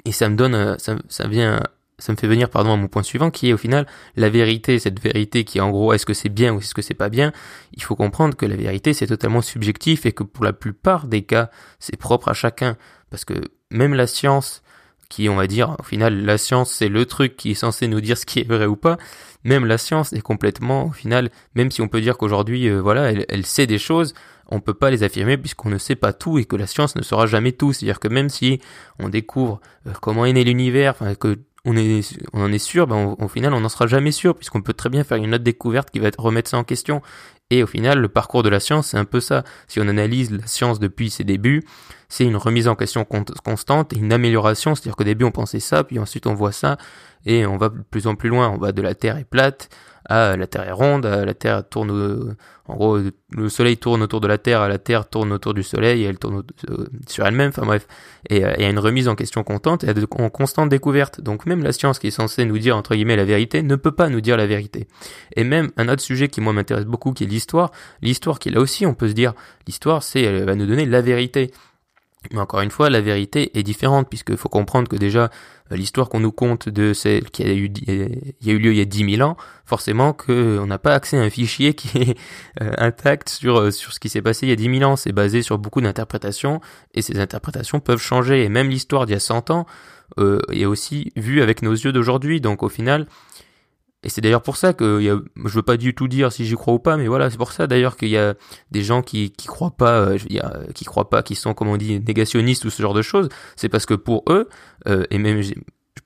Et 0.05 0.13
ça 0.13 0.29
me 0.29 0.37
donne, 0.37 0.79
ça, 0.79 0.95
ça 1.09 1.27
vient 1.27 1.61
ça 1.99 2.13
me 2.13 2.17
fait 2.17 2.29
venir 2.29 2.49
pardon 2.51 2.73
à 2.73 2.77
mon 2.77 2.89
point 2.89 3.03
suivant 3.03 3.31
qui 3.31 3.49
est 3.49 3.53
au 3.53 3.57
final 3.57 3.87
la 4.17 4.29
vérité 4.29 4.79
cette 4.79 5.01
vérité 5.01 5.45
qui 5.45 5.59
est 5.59 5.61
en 5.61 5.71
gros 5.71 5.93
est-ce 5.93 6.07
que 6.07 6.15
c'est 6.15 6.29
bien 6.29 6.55
ou 6.55 6.59
est-ce 6.59 6.75
que 6.75 6.83
c'est 6.83 6.95
pas 6.95 7.09
bien? 7.09 7.33
Il 7.75 7.83
faut 7.83 7.97
comprendre 7.97 8.37
que 8.37 8.47
la 8.47 8.57
vérité 8.57 8.93
c'est 8.93 9.07
totalement 9.07 9.43
subjectif 9.43 10.07
et 10.07 10.13
que 10.13 10.23
pour 10.23 10.45
la 10.45 10.53
plupart 10.53 11.07
des 11.07 11.23
cas 11.23 11.51
c'est 11.79 11.97
propre 11.97 12.29
à 12.29 12.35
chacun 12.35 12.77
parce 13.11 13.25
que 13.25 13.35
même 13.71 13.95
la 13.95 14.07
science 14.07 14.63
qui 15.09 15.29
on 15.29 15.37
va 15.37 15.47
dire 15.47 15.77
au 15.79 15.83
final 15.83 16.25
la 16.25 16.39
science 16.39 16.71
c'est 16.73 16.89
le 16.89 17.07
truc 17.07 17.37
qui 17.37 17.53
est 17.53 17.55
censé 17.55 17.89
nous 17.89 18.01
dire 18.01 18.19
ce 18.19 18.27
qui 18.27 18.41
est 18.41 18.49
vrai 18.49 18.67
ou 18.67 18.77
pas 18.77 18.99
même 19.45 19.65
la 19.65 19.79
science 19.79 20.13
est 20.13 20.21
complètement 20.21 20.87
au 20.87 20.93
final 20.93 21.31
même 21.55 21.71
si 21.71 21.81
on 21.81 21.89
peut 21.89 22.01
dire 22.01 22.19
qu'aujourd'hui 22.19 22.69
euh, 22.69 22.81
voilà 22.81 23.11
elle, 23.11 23.25
elle 23.29 23.47
sait 23.47 23.67
des 23.67 23.79
choses 23.79 24.15
on 24.49 24.61
peut 24.61 24.75
pas 24.75 24.91
les 24.91 25.03
affirmer 25.03 25.37
puisqu'on 25.37 25.69
ne 25.69 25.79
sait 25.79 25.97
pas 25.97 26.13
tout 26.13 26.39
et 26.39 26.45
que 26.45 26.57
la 26.57 26.67
science 26.67 26.97
ne 26.97 27.03
saura 27.03 27.27
jamais 27.27 27.53
tout. 27.53 27.73
C'est-à-dire 27.73 28.01
que 28.01 28.09
même 28.09 28.29
si 28.29 28.61
on 28.99 29.09
découvre 29.09 29.61
euh, 29.87 29.93
comment 30.01 30.25
est 30.25 30.33
né 30.33 30.45
l'univers, 30.45 30.93
enfin, 30.93 31.15
que 31.15 31.39
on, 31.69 31.77
est, 31.77 32.19
en 32.33 32.53
est 32.53 32.59
sûr, 32.59 32.87
ben 32.87 33.17
au 33.19 33.29
final 33.29 33.53
on 33.55 33.61
n'en 33.61 33.69
sera 33.69 33.87
jamais 33.87 34.13
sûr, 34.13 34.35
puisqu'on 34.35 34.63
peut 34.63 34.73
très 34.73 34.89
bien 34.89 35.05
faire 35.05 35.19
une 35.19 35.35
autre 35.35 35.45
découverte 35.45 35.91
qui 35.91 35.99
va 35.99 36.11
remettre 36.17 36.51
ça 36.51 36.59
en 36.59 36.65
question. 36.65 37.03
Et 37.51 37.63
au 37.63 37.67
final, 37.67 37.99
le 37.99 38.09
parcours 38.09 38.43
de 38.43 38.51
la 38.51 38.61
science, 38.61 38.89
c'est 38.89 38.99
un 38.99 39.07
peu 39.07 39.21
ça. 39.21 39.43
Si 39.69 39.81
on 39.81 39.89
analyse 39.89 40.31
la 40.31 40.47
science 40.47 40.79
depuis 40.79 41.09
ses 41.09 41.25
débuts, 41.25 41.65
c'est 42.09 42.25
une 42.25 42.37
remise 42.37 42.69
en 42.69 42.75
question 42.75 43.07
constante 43.07 43.93
une 43.97 44.13
amélioration. 44.13 44.75
C'est-à-dire 44.75 44.97
qu'au 44.97 45.05
début, 45.05 45.25
on 45.25 45.31
pensait 45.31 45.61
ça, 45.61 45.83
puis 45.83 45.99
ensuite 45.99 46.27
on 46.27 46.35
voit 46.35 46.53
ça, 46.53 46.77
et 47.25 47.47
on 47.47 47.57
va 47.57 47.71
de 47.71 47.79
plus 47.91 48.07
en 48.07 48.17
plus 48.17 48.29
loin. 48.29 48.51
On 48.51 48.59
va 48.59 48.73
de 48.73 48.83
la 48.83 48.95
Terre 48.95 49.17
est 49.17 49.25
plate 49.25 49.71
ah, 50.09 50.37
la 50.37 50.47
Terre 50.47 50.67
est 50.67 50.73
ronde, 50.73 51.05
la 51.05 51.35
Terre 51.35 51.69
tourne, 51.69 52.37
en 52.67 52.77
gros, 52.77 52.99
le 53.31 53.49
Soleil 53.51 53.77
tourne 53.77 54.03
autour 54.03 54.21
de 54.23 54.27
la 54.27 54.39
Terre, 54.39 54.67
la 54.67 54.79
Terre 54.79 55.07
tourne 55.07 55.33
autour 55.33 55.53
du 55.53 55.63
Soleil, 55.63 56.03
et 56.03 56.07
elle 56.07 56.19
tourne 56.19 56.45
euh, 56.71 56.87
sur 57.07 57.27
elle-même, 57.27 57.51
enfin 57.51 57.67
bref. 57.67 57.87
Et 58.31 58.43
euh, 58.43 58.55
il 58.57 58.63
y 58.63 58.65
a 58.65 58.71
une 58.71 58.79
remise 58.79 59.07
en 59.07 59.15
question 59.15 59.45
constante 59.45 59.85
et 59.85 59.93
en 60.19 60.31
constante 60.31 60.71
découverte. 60.71 61.21
Donc 61.21 61.45
même 61.45 61.63
la 61.63 61.73
science 61.73 61.99
qui 61.99 62.07
est 62.07 62.11
censée 62.11 62.47
nous 62.47 62.59
dire, 62.59 62.75
entre 62.77 62.95
guillemets, 62.95 63.17
la 63.17 63.27
vérité, 63.27 63.63
ne 63.63 63.77
peut 63.77 63.93
pas 63.93 64.09
nous 64.09 64.23
dire 64.23 64.39
la 64.39 64.47
vérité. 64.47 64.89
Et 65.37 65.45
même 65.45 65.71
un 65.77 65.89
autre 65.91 66.03
sujet 66.03 66.29
qui 66.29 66.41
moi 66.41 66.55
m'intéresse 66.55 66.87
beaucoup, 66.87 67.13
qui 67.13 67.25
est 67.25 67.29
l'histoire, 67.29 67.71
l'histoire 68.01 68.39
qui 68.39 68.49
là 68.49 68.61
aussi, 68.61 68.87
on 68.87 68.95
peut 68.95 69.09
se 69.09 69.15
dire, 69.15 69.35
l'histoire, 69.67 70.03
c'est, 70.03 70.23
elle 70.23 70.45
va 70.45 70.55
nous 70.55 70.67
donner 70.67 70.87
la 70.87 71.03
vérité. 71.03 71.51
Mais 72.33 72.41
encore 72.41 72.61
une 72.61 72.71
fois, 72.71 72.91
la 72.91 73.01
vérité 73.01 73.57
est 73.59 73.63
différente, 73.63 74.09
puisqu'il 74.09 74.37
faut 74.37 74.49
comprendre 74.49 74.89
que 74.89 74.97
déjà, 74.97 75.31
euh, 75.73 75.77
l'histoire 75.77 76.09
qu'on 76.09 76.21
nous 76.21 76.33
compte 76.33 76.69
de 76.69 76.93
celle 76.93 77.31
qui 77.31 77.43
a 77.45 77.53
eu, 77.53 77.71
il 77.87 78.35
y 78.43 78.51
a 78.51 78.53
eu 78.53 78.59
lieu 78.59 78.73
il 78.73 78.79
y 78.79 78.81
a 78.81 78.85
10 78.85 79.17
000 79.17 79.29
ans, 79.29 79.37
forcément 79.65 80.13
qu'on 80.13 80.67
n'a 80.67 80.79
pas 80.79 80.95
accès 80.95 81.17
à 81.17 81.23
un 81.23 81.31
fichier 81.31 81.75
qui 81.75 81.97
est 81.97 82.19
euh, 82.61 82.73
intact 82.79 83.29
sur, 83.29 83.59
euh, 83.59 83.71
ce 83.71 84.01
qui 84.01 84.09
s'est 84.09 84.23
passé 84.23 84.47
il 84.47 84.51
y 84.51 84.53
a 84.53 84.57
10 84.57 84.79
000 84.79 84.91
ans. 84.91 84.97
C'est 84.97 85.13
basé 85.13 85.43
sur 85.43 85.59
beaucoup 85.59 85.81
d'interprétations, 85.81 86.61
et 86.95 87.03
ces 87.03 87.21
interprétations 87.21 87.81
peuvent 87.81 88.01
changer. 88.01 88.45
Et 88.45 88.49
même 88.49 88.69
l'histoire 88.69 89.07
d'il 89.07 89.13
y 89.13 89.17
a 89.17 89.21
100 89.21 89.51
ans 89.51 89.67
euh, 90.19 90.41
est 90.51 90.65
aussi 90.65 91.13
vue 91.17 91.43
avec 91.43 91.63
nos 91.63 91.73
yeux 91.73 91.93
d'aujourd'hui. 91.93 92.41
Donc 92.41 92.63
au 92.63 92.69
final, 92.69 93.07
et 94.09 94.11
c'est 94.11 94.23
d'ailleurs 94.23 94.41
pour 94.41 94.57
ça 94.57 94.73
que 94.73 95.03
y 95.03 95.11
a, 95.11 95.21
je 95.45 95.51
veux 95.51 95.61
pas 95.61 95.77
du 95.77 95.95
tout 95.95 96.09
dire 96.09 96.33
si 96.33 96.47
j'y 96.47 96.55
crois 96.55 96.73
ou 96.73 96.79
pas, 96.79 96.97
mais 96.97 97.09
voilà, 97.09 97.29
c'est 97.29 97.37
pour 97.37 97.53
ça 97.53 97.67
d'ailleurs 97.67 97.99
qu'il 97.99 98.09
y 98.09 98.17
a 98.17 98.37
des 98.71 98.83
gens 98.83 99.03
qui 99.03 99.33
qui 99.33 99.47
croient 99.47 99.77
pas, 99.77 100.01
euh, 100.01 100.19
a, 100.41 100.73
qui 100.73 100.87
croient 100.87 101.11
pas, 101.11 101.23
qui 101.23 101.35
sont 101.35 101.53
comme 101.53 101.69
on 101.69 101.77
dit 101.77 102.01
négationnistes 102.01 102.65
ou 102.65 102.71
ce 102.71 102.81
genre 102.81 102.95
de 102.95 103.03
choses. 103.03 103.29
C'est 103.55 103.69
parce 103.69 103.85
que 103.85 103.93
pour 103.93 104.25
eux, 104.31 104.49
euh, 104.87 105.05
et 105.11 105.19
même 105.19 105.43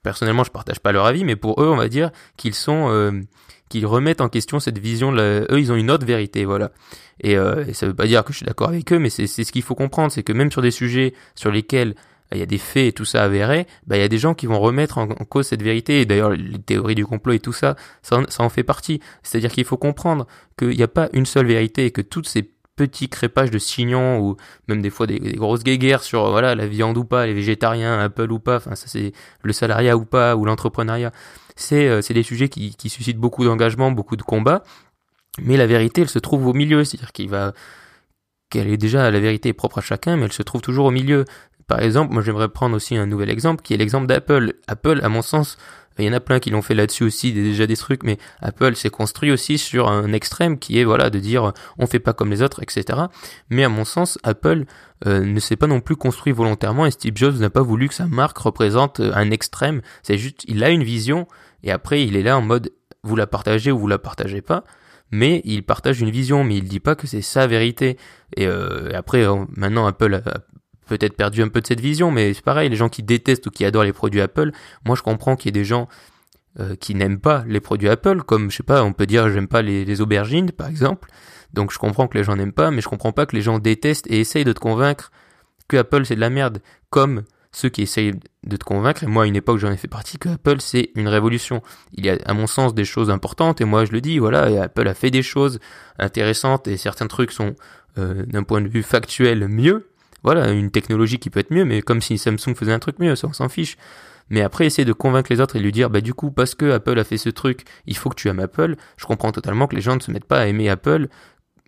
personnellement 0.02 0.42
je 0.42 0.50
partage 0.50 0.80
pas 0.80 0.90
leur 0.90 1.06
avis, 1.06 1.22
mais 1.22 1.36
pour 1.36 1.62
eux 1.62 1.68
on 1.68 1.76
va 1.76 1.88
dire 1.88 2.10
qu'ils 2.36 2.54
sont 2.54 2.88
euh, 2.90 3.20
qu'ils 3.68 3.86
remettent 3.86 4.20
en 4.20 4.28
question 4.28 4.58
cette 4.58 4.78
vision. 4.78 5.14
eux 5.14 5.46
ils 5.60 5.70
ont 5.70 5.76
une 5.76 5.92
autre 5.92 6.04
vérité, 6.04 6.44
voilà. 6.44 6.72
Et, 7.20 7.36
euh, 7.36 7.64
et 7.68 7.72
ça 7.72 7.86
veut 7.86 7.94
pas 7.94 8.08
dire 8.08 8.24
que 8.24 8.32
je 8.32 8.38
suis 8.38 8.46
d'accord 8.46 8.70
avec 8.70 8.92
eux, 8.92 8.98
mais 8.98 9.10
c'est 9.10 9.28
ce 9.28 9.52
qu'il 9.52 9.62
faut 9.62 9.76
comprendre, 9.76 10.10
c'est 10.10 10.24
que 10.24 10.32
même 10.32 10.50
sur 10.50 10.60
des 10.60 10.72
sujets 10.72 11.14
sur 11.36 11.52
lesquels 11.52 11.94
il 12.32 12.38
y 12.38 12.42
a 12.42 12.46
des 12.46 12.58
faits 12.58 12.86
et 12.86 12.92
tout 12.92 13.04
ça 13.04 13.22
avérés, 13.24 13.66
bah, 13.86 13.96
il 13.96 14.00
y 14.00 14.04
a 14.04 14.08
des 14.08 14.18
gens 14.18 14.34
qui 14.34 14.46
vont 14.46 14.60
remettre 14.60 14.98
en, 14.98 15.06
cause 15.06 15.46
cette 15.46 15.62
vérité. 15.62 16.00
Et 16.00 16.06
d'ailleurs, 16.06 16.30
les 16.30 16.58
théories 16.58 16.94
du 16.94 17.06
complot 17.06 17.34
et 17.34 17.40
tout 17.40 17.52
ça, 17.52 17.76
ça 18.02 18.22
en, 18.38 18.48
fait 18.48 18.62
partie. 18.62 19.00
C'est-à-dire 19.22 19.52
qu'il 19.52 19.64
faut 19.64 19.76
comprendre 19.76 20.26
qu'il 20.58 20.76
n'y 20.76 20.82
a 20.82 20.88
pas 20.88 21.08
une 21.12 21.26
seule 21.26 21.46
vérité 21.46 21.86
et 21.86 21.90
que 21.90 22.00
toutes 22.00 22.28
ces 22.28 22.50
petits 22.76 23.08
crépages 23.08 23.50
de 23.50 23.58
signons 23.58 24.18
ou 24.20 24.36
même 24.66 24.80
des 24.80 24.90
fois 24.90 25.06
des, 25.06 25.18
grosses 25.18 25.62
guéguerres 25.62 26.02
sur 26.02 26.30
voilà 26.30 26.54
la 26.54 26.66
viande 26.66 26.96
ou 26.96 27.04
pas, 27.04 27.26
les 27.26 27.34
végétariens, 27.34 28.00
Apple 28.00 28.32
ou 28.32 28.38
pas, 28.38 28.56
enfin 28.56 28.74
ça 28.74 28.86
c'est 28.86 29.12
le 29.42 29.52
salariat 29.52 29.94
ou 29.96 30.06
pas 30.06 30.36
ou 30.36 30.46
l'entrepreneuriat. 30.46 31.12
C'est 31.54 31.86
euh, 31.86 32.00
des 32.00 32.22
sujets 32.22 32.48
qui, 32.48 32.74
qui 32.74 32.88
suscitent 32.88 33.18
beaucoup 33.18 33.44
d'engagement, 33.44 33.90
beaucoup 33.90 34.16
de 34.16 34.22
combats. 34.22 34.64
Mais 35.40 35.56
la 35.56 35.66
vérité, 35.66 36.02
elle 36.02 36.08
se 36.08 36.18
trouve 36.18 36.46
au 36.46 36.52
milieu, 36.52 36.84
c'est-à-dire 36.84 37.12
qu'il 37.12 37.28
va 37.28 37.52
qu'elle 38.52 38.68
est 38.68 38.76
déjà 38.76 39.10
la 39.10 39.18
vérité 39.18 39.54
propre 39.54 39.78
à 39.78 39.80
chacun, 39.80 40.16
mais 40.16 40.26
elle 40.26 40.32
se 40.32 40.42
trouve 40.42 40.60
toujours 40.60 40.84
au 40.84 40.90
milieu. 40.90 41.24
Par 41.66 41.80
exemple, 41.80 42.12
moi 42.12 42.22
j'aimerais 42.22 42.48
prendre 42.48 42.76
aussi 42.76 42.96
un 42.96 43.06
nouvel 43.06 43.30
exemple 43.30 43.62
qui 43.62 43.74
est 43.74 43.76
l'exemple 43.76 44.06
d'Apple. 44.06 44.54
Apple, 44.66 45.00
à 45.02 45.08
mon 45.08 45.22
sens, 45.22 45.56
il 45.98 46.06
y 46.06 46.08
en 46.08 46.12
a 46.12 46.20
plein 46.20 46.40
qui 46.40 46.50
l'ont 46.50 46.62
fait 46.62 46.74
là-dessus 46.74 47.04
aussi, 47.04 47.32
déjà 47.32 47.66
des 47.66 47.76
trucs, 47.76 48.02
mais 48.02 48.18
Apple 48.40 48.76
s'est 48.76 48.90
construit 48.90 49.30
aussi 49.30 49.58
sur 49.58 49.88
un 49.88 50.12
extrême 50.12 50.58
qui 50.58 50.78
est 50.78 50.84
voilà 50.84 51.10
de 51.10 51.18
dire 51.18 51.52
on 51.78 51.86
fait 51.86 51.98
pas 51.98 52.12
comme 52.12 52.30
les 52.30 52.42
autres, 52.42 52.62
etc. 52.62 52.98
Mais 53.50 53.64
à 53.64 53.68
mon 53.68 53.84
sens, 53.84 54.18
Apple 54.22 54.64
euh, 55.06 55.24
ne 55.24 55.40
s'est 55.40 55.56
pas 55.56 55.66
non 55.66 55.80
plus 55.80 55.96
construit 55.96 56.32
volontairement 56.32 56.86
et 56.86 56.90
Steve 56.90 57.16
Jobs 57.16 57.38
n'a 57.38 57.50
pas 57.50 57.62
voulu 57.62 57.88
que 57.88 57.94
sa 57.94 58.06
marque 58.06 58.38
représente 58.38 59.00
euh, 59.00 59.12
un 59.14 59.30
extrême. 59.30 59.82
C'est 60.02 60.18
juste, 60.18 60.44
il 60.48 60.64
a 60.64 60.70
une 60.70 60.84
vision 60.84 61.26
et 61.62 61.70
après 61.70 62.04
il 62.04 62.16
est 62.16 62.22
là 62.22 62.38
en 62.38 62.42
mode 62.42 62.70
vous 63.02 63.16
la 63.16 63.26
partagez 63.26 63.72
ou 63.72 63.78
vous 63.78 63.88
la 63.88 63.98
partagez 63.98 64.40
pas 64.40 64.64
mais 65.14 65.42
il 65.44 65.62
partage 65.62 66.00
une 66.00 66.08
vision, 66.08 66.42
mais 66.42 66.56
il 66.56 66.64
dit 66.64 66.80
pas 66.80 66.94
que 66.94 67.06
c'est 67.06 67.20
sa 67.20 67.46
vérité. 67.46 67.98
Et, 68.34 68.46
euh, 68.46 68.90
après, 68.94 69.26
maintenant, 69.54 69.86
Apple 69.86 70.22
peut-être 70.86 71.16
perdu 71.16 71.42
un 71.42 71.48
peu 71.48 71.60
de 71.60 71.66
cette 71.66 71.80
vision, 71.80 72.10
mais 72.10 72.34
c'est 72.34 72.44
pareil, 72.44 72.68
les 72.68 72.76
gens 72.76 72.88
qui 72.88 73.02
détestent 73.02 73.46
ou 73.46 73.50
qui 73.50 73.64
adorent 73.64 73.84
les 73.84 73.92
produits 73.92 74.20
Apple, 74.20 74.52
moi 74.84 74.96
je 74.96 75.02
comprends 75.02 75.36
qu'il 75.36 75.46
y 75.46 75.50
ait 75.50 75.60
des 75.60 75.64
gens 75.64 75.88
euh, 76.60 76.76
qui 76.76 76.94
n'aiment 76.94 77.20
pas 77.20 77.44
les 77.46 77.60
produits 77.60 77.88
Apple, 77.88 78.22
comme 78.22 78.50
je 78.50 78.58
sais 78.58 78.62
pas, 78.62 78.82
on 78.82 78.92
peut 78.92 79.06
dire 79.06 79.30
j'aime 79.30 79.48
pas 79.48 79.62
les, 79.62 80.00
aubergines 80.00 80.50
par 80.50 80.68
exemple, 80.68 81.08
donc 81.52 81.72
je 81.72 81.78
comprends 81.78 82.08
que 82.08 82.18
les 82.18 82.24
gens 82.24 82.36
n'aiment 82.36 82.52
pas, 82.52 82.70
mais 82.70 82.80
je 82.80 82.88
comprends 82.88 83.12
pas 83.12 83.26
que 83.26 83.36
les 83.36 83.42
gens 83.42 83.58
détestent 83.58 84.06
et 84.10 84.20
essayent 84.20 84.44
de 84.44 84.52
te 84.52 84.60
convaincre 84.60 85.12
que 85.68 85.76
Apple 85.76 86.04
c'est 86.04 86.16
de 86.16 86.20
la 86.20 86.30
merde, 86.30 86.60
comme 86.90 87.22
ceux 87.52 87.68
qui 87.68 87.82
essayent 87.82 88.14
de 88.44 88.56
te 88.56 88.64
convaincre, 88.64 89.04
et 89.04 89.06
moi 89.06 89.24
à 89.24 89.26
une 89.26 89.36
époque 89.36 89.58
j'en 89.58 89.70
ai 89.70 89.76
fait 89.76 89.88
partie, 89.88 90.18
que 90.18 90.30
Apple 90.30 90.60
c'est 90.60 90.90
une 90.94 91.08
révolution. 91.08 91.62
Il 91.94 92.04
y 92.04 92.10
a 92.10 92.18
à 92.26 92.34
mon 92.34 92.46
sens 92.46 92.74
des 92.74 92.84
choses 92.84 93.10
importantes, 93.10 93.60
et 93.60 93.64
moi 93.64 93.84
je 93.84 93.92
le 93.92 94.00
dis, 94.00 94.18
voilà, 94.18 94.62
Apple 94.62 94.88
a 94.88 94.94
fait 94.94 95.10
des 95.10 95.22
choses 95.22 95.60
intéressantes, 95.98 96.66
et 96.68 96.76
certains 96.76 97.06
trucs 97.06 97.32
sont 97.32 97.54
euh, 97.98 98.24
d'un 98.26 98.42
point 98.42 98.62
de 98.62 98.68
vue 98.68 98.82
factuel 98.82 99.48
mieux, 99.48 99.91
voilà, 100.22 100.50
une 100.50 100.70
technologie 100.70 101.18
qui 101.18 101.30
peut 101.30 101.40
être 101.40 101.50
mieux, 101.50 101.64
mais 101.64 101.82
comme 101.82 102.00
si 102.00 102.18
Samsung 102.18 102.54
faisait 102.54 102.72
un 102.72 102.78
truc 102.78 102.98
mieux, 102.98 103.16
ça 103.16 103.28
on 103.28 103.32
s'en 103.32 103.48
fiche. 103.48 103.76
Mais 104.30 104.40
après, 104.40 104.66
essayer 104.66 104.84
de 104.84 104.92
convaincre 104.92 105.30
les 105.30 105.40
autres 105.40 105.56
et 105.56 105.58
lui 105.58 105.72
dire, 105.72 105.90
bah 105.90 106.00
du 106.00 106.14
coup, 106.14 106.30
parce 106.30 106.54
que 106.54 106.70
Apple 106.70 106.98
a 106.98 107.04
fait 107.04 107.18
ce 107.18 107.28
truc, 107.28 107.64
il 107.86 107.96
faut 107.96 108.08
que 108.08 108.14
tu 108.14 108.28
aimes 108.28 108.40
Apple. 108.40 108.76
Je 108.96 109.04
comprends 109.04 109.32
totalement 109.32 109.66
que 109.66 109.74
les 109.74 109.82
gens 109.82 109.94
ne 109.94 110.00
se 110.00 110.10
mettent 110.10 110.24
pas 110.24 110.40
à 110.40 110.46
aimer 110.46 110.68
Apple, 110.68 111.08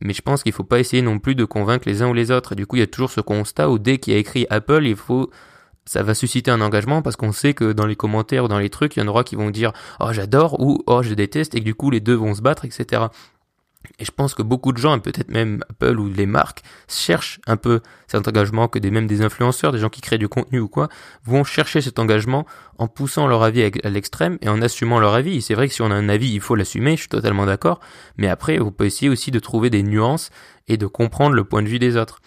mais 0.00 0.12
je 0.12 0.22
pense 0.22 0.42
qu'il 0.42 0.52
faut 0.52 0.64
pas 0.64 0.78
essayer 0.78 1.02
non 1.02 1.18
plus 1.18 1.34
de 1.34 1.44
convaincre 1.44 1.88
les 1.88 2.02
uns 2.02 2.08
ou 2.08 2.14
les 2.14 2.30
autres. 2.30 2.52
Et 2.52 2.56
du 2.56 2.66
coup, 2.66 2.76
il 2.76 2.80
y 2.80 2.82
a 2.82 2.86
toujours 2.86 3.10
ce 3.10 3.20
constat 3.20 3.68
où 3.70 3.78
dès 3.78 3.98
qu'il 3.98 4.12
y 4.12 4.16
a 4.16 4.18
écrit 4.18 4.46
Apple, 4.50 4.86
il 4.86 4.96
faut 4.96 5.30
ça 5.86 6.02
va 6.02 6.14
susciter 6.14 6.50
un 6.50 6.62
engagement 6.62 7.02
parce 7.02 7.16
qu'on 7.16 7.32
sait 7.32 7.52
que 7.52 7.72
dans 7.72 7.86
les 7.86 7.96
commentaires 7.96 8.44
ou 8.44 8.48
dans 8.48 8.58
les 8.58 8.70
trucs, 8.70 8.96
il 8.96 9.00
y 9.00 9.02
en 9.02 9.08
aura 9.08 9.22
qui 9.22 9.36
vont 9.36 9.50
dire 9.50 9.72
oh 10.00 10.12
j'adore 10.12 10.58
ou 10.60 10.82
oh 10.86 11.02
je 11.02 11.12
déteste 11.12 11.54
et 11.54 11.60
que 11.60 11.64
du 11.64 11.74
coup 11.74 11.90
les 11.90 12.00
deux 12.00 12.14
vont 12.14 12.34
se 12.34 12.40
battre, 12.40 12.64
etc. 12.64 13.02
Et 13.98 14.04
je 14.04 14.10
pense 14.10 14.34
que 14.34 14.42
beaucoup 14.42 14.72
de 14.72 14.78
gens, 14.78 14.98
peut-être 14.98 15.30
même 15.30 15.62
Apple 15.70 15.98
ou 15.98 16.08
les 16.08 16.26
marques, 16.26 16.62
cherchent 16.88 17.40
un 17.46 17.56
peu 17.56 17.80
cet 18.06 18.26
engagement, 18.26 18.68
que 18.68 18.78
des, 18.78 18.90
même 18.90 19.06
des 19.06 19.22
influenceurs, 19.22 19.72
des 19.72 19.78
gens 19.78 19.88
qui 19.88 20.00
créent 20.00 20.18
du 20.18 20.28
contenu 20.28 20.60
ou 20.60 20.68
quoi, 20.68 20.88
vont 21.24 21.44
chercher 21.44 21.80
cet 21.80 21.98
engagement 21.98 22.46
en 22.78 22.88
poussant 22.88 23.26
leur 23.26 23.42
avis 23.42 23.70
à 23.82 23.90
l'extrême 23.90 24.38
et 24.42 24.48
en 24.48 24.60
assumant 24.62 24.98
leur 24.98 25.14
avis. 25.14 25.42
C'est 25.42 25.54
vrai 25.54 25.68
que 25.68 25.74
si 25.74 25.82
on 25.82 25.90
a 25.90 25.94
un 25.94 26.08
avis, 26.08 26.32
il 26.32 26.40
faut 26.40 26.54
l'assumer, 26.54 26.92
je 26.92 27.02
suis 27.02 27.08
totalement 27.08 27.46
d'accord, 27.46 27.80
mais 28.16 28.28
après, 28.28 28.60
on 28.60 28.72
peut 28.72 28.86
essayer 28.86 29.08
aussi 29.08 29.30
de 29.30 29.38
trouver 29.38 29.70
des 29.70 29.82
nuances 29.82 30.30
et 30.66 30.76
de 30.76 30.86
comprendre 30.86 31.34
le 31.34 31.44
point 31.44 31.62
de 31.62 31.68
vue 31.68 31.78
des 31.78 31.96
autres. 31.96 32.20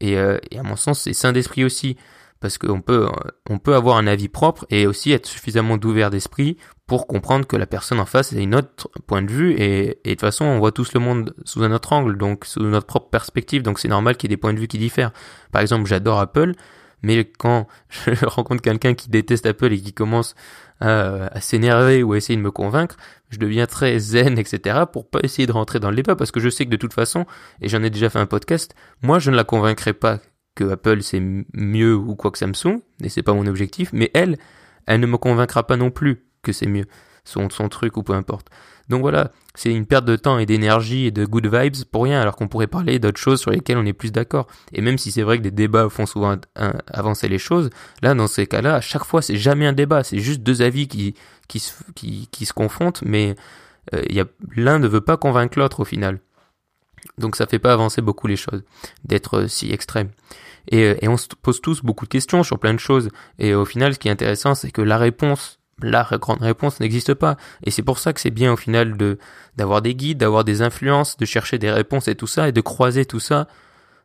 Et, 0.00 0.18
euh, 0.18 0.38
et 0.50 0.58
à 0.58 0.62
mon 0.62 0.76
sens, 0.76 1.00
c'est 1.02 1.12
sain 1.12 1.32
d'esprit 1.32 1.64
aussi 1.64 1.96
parce 2.44 2.58
qu'on 2.58 2.82
peut, 2.82 3.08
on 3.48 3.56
peut 3.56 3.74
avoir 3.74 3.96
un 3.96 4.06
avis 4.06 4.28
propre 4.28 4.66
et 4.68 4.86
aussi 4.86 5.12
être 5.12 5.24
suffisamment 5.24 5.78
d'ouvert 5.78 6.10
d'esprit 6.10 6.58
pour 6.86 7.06
comprendre 7.06 7.46
que 7.46 7.56
la 7.56 7.64
personne 7.64 7.98
en 7.98 8.04
face 8.04 8.34
a 8.34 8.36
une 8.36 8.54
autre 8.54 8.90
point 9.06 9.22
de 9.22 9.30
vue 9.30 9.54
et, 9.58 9.98
de 10.04 10.10
toute 10.10 10.20
façon 10.20 10.44
on 10.44 10.58
voit 10.58 10.70
tous 10.70 10.92
le 10.92 11.00
monde 11.00 11.34
sous 11.46 11.62
un 11.62 11.72
autre 11.72 11.94
angle, 11.94 12.18
donc 12.18 12.44
sous 12.44 12.60
notre 12.60 12.84
propre 12.84 13.08
perspective, 13.08 13.62
donc 13.62 13.78
c'est 13.78 13.88
normal 13.88 14.18
qu'il 14.18 14.28
y 14.28 14.34
ait 14.34 14.36
des 14.36 14.38
points 14.38 14.52
de 14.52 14.60
vue 14.60 14.68
qui 14.68 14.76
diffèrent. 14.76 15.12
Par 15.52 15.62
exemple, 15.62 15.86
j'adore 15.86 16.20
Apple, 16.20 16.52
mais 17.00 17.24
quand 17.24 17.66
je 17.88 18.26
rencontre 18.26 18.60
quelqu'un 18.60 18.92
qui 18.92 19.08
déteste 19.08 19.46
Apple 19.46 19.72
et 19.72 19.80
qui 19.80 19.94
commence 19.94 20.34
à, 20.80 21.28
à 21.28 21.40
s'énerver 21.40 22.02
ou 22.02 22.12
à 22.12 22.18
essayer 22.18 22.36
de 22.36 22.42
me 22.42 22.50
convaincre, 22.50 22.98
je 23.30 23.38
deviens 23.38 23.64
très 23.64 23.98
zen, 23.98 24.38
etc. 24.38 24.80
pour 24.92 25.08
pas 25.08 25.20
essayer 25.22 25.46
de 25.46 25.52
rentrer 25.52 25.80
dans 25.80 25.88
le 25.88 25.96
débat 25.96 26.14
parce 26.14 26.30
que 26.30 26.40
je 26.40 26.50
sais 26.50 26.66
que 26.66 26.70
de 26.70 26.76
toute 26.76 26.92
façon, 26.92 27.24
et 27.62 27.70
j'en 27.70 27.82
ai 27.82 27.88
déjà 27.88 28.10
fait 28.10 28.18
un 28.18 28.26
podcast, 28.26 28.74
moi 29.00 29.18
je 29.18 29.30
ne 29.30 29.36
la 29.36 29.44
convaincrai 29.44 29.94
pas 29.94 30.20
que 30.54 30.64
Apple 30.64 31.02
c'est 31.02 31.22
mieux 31.52 31.94
ou 31.94 32.14
quoi 32.14 32.30
que 32.30 32.38
Samsung, 32.38 32.80
et 33.02 33.08
c'est 33.08 33.22
pas 33.22 33.34
mon 33.34 33.46
objectif, 33.46 33.90
mais 33.92 34.10
elle, 34.14 34.38
elle 34.86 35.00
ne 35.00 35.06
me 35.06 35.16
convaincra 35.16 35.66
pas 35.66 35.76
non 35.76 35.90
plus 35.90 36.24
que 36.42 36.52
c'est 36.52 36.66
mieux. 36.66 36.86
son, 37.24 37.48
truc 37.68 37.96
ou 37.96 38.02
peu 38.02 38.12
importe. 38.12 38.48
Donc 38.88 39.00
voilà, 39.00 39.32
c'est 39.54 39.72
une 39.72 39.86
perte 39.86 40.04
de 40.04 40.16
temps 40.16 40.38
et 40.38 40.44
d'énergie 40.44 41.06
et 41.06 41.10
de 41.10 41.24
good 41.24 41.46
vibes 41.46 41.84
pour 41.90 42.04
rien, 42.04 42.20
alors 42.20 42.36
qu'on 42.36 42.48
pourrait 42.48 42.66
parler 42.66 42.98
d'autres 42.98 43.20
choses 43.20 43.40
sur 43.40 43.50
lesquelles 43.50 43.78
on 43.78 43.86
est 43.86 43.94
plus 43.94 44.12
d'accord. 44.12 44.46
Et 44.72 44.82
même 44.82 44.98
si 44.98 45.10
c'est 45.10 45.22
vrai 45.22 45.38
que 45.38 45.42
des 45.42 45.50
débats 45.50 45.88
font 45.88 46.06
souvent 46.06 46.36
avancer 46.92 47.28
les 47.28 47.38
choses, 47.38 47.70
là, 48.02 48.14
dans 48.14 48.26
ces 48.26 48.46
cas-là, 48.46 48.76
à 48.76 48.80
chaque 48.80 49.04
fois, 49.04 49.22
c'est 49.22 49.36
jamais 49.36 49.66
un 49.66 49.72
débat, 49.72 50.04
c'est 50.04 50.18
juste 50.18 50.42
deux 50.42 50.60
avis 50.60 50.86
qui, 50.86 51.14
qui, 51.48 51.60
se, 51.60 51.72
qui, 51.94 52.46
se 52.46 52.52
confrontent, 52.52 53.02
mais 53.06 53.36
euh, 53.94 54.24
l'un 54.54 54.78
ne 54.78 54.88
veut 54.88 55.00
pas 55.00 55.16
convaincre 55.16 55.58
l'autre 55.58 55.80
au 55.80 55.84
final. 55.84 56.18
Donc 57.18 57.36
ça 57.36 57.46
fait 57.46 57.58
pas 57.58 57.72
avancer 57.72 58.00
beaucoup 58.00 58.26
les 58.26 58.36
choses, 58.36 58.62
d'être 59.04 59.40
euh, 59.40 59.48
si 59.48 59.72
extrême. 59.72 60.10
Et, 60.68 60.82
euh, 60.84 60.96
et 61.00 61.08
on 61.08 61.16
se 61.16 61.28
pose 61.40 61.60
tous 61.60 61.82
beaucoup 61.82 62.06
de 62.06 62.10
questions 62.10 62.42
sur 62.42 62.58
plein 62.58 62.74
de 62.74 62.78
choses. 62.78 63.10
Et 63.38 63.54
au 63.54 63.64
final, 63.64 63.94
ce 63.94 63.98
qui 63.98 64.08
est 64.08 64.12
intéressant, 64.12 64.54
c'est 64.54 64.70
que 64.70 64.82
la 64.82 64.98
réponse 64.98 65.58
la 65.82 66.06
grande 66.20 66.42
réponse 66.42 66.80
n'existe 66.80 67.14
pas. 67.14 67.36
Et 67.64 67.70
c'est 67.70 67.82
pour 67.82 67.98
ça 67.98 68.12
que 68.12 68.20
c'est 68.20 68.30
bien 68.30 68.52
au 68.52 68.56
final 68.56 68.96
de 68.96 69.18
d'avoir 69.56 69.82
des 69.82 69.94
guides, 69.94 70.18
d'avoir 70.18 70.44
des 70.44 70.62
influences, 70.62 71.16
de 71.16 71.24
chercher 71.24 71.58
des 71.58 71.70
réponses 71.70 72.08
et 72.08 72.14
tout 72.14 72.26
ça, 72.26 72.48
et 72.48 72.52
de 72.52 72.60
croiser 72.60 73.04
tout 73.06 73.20
ça 73.20 73.46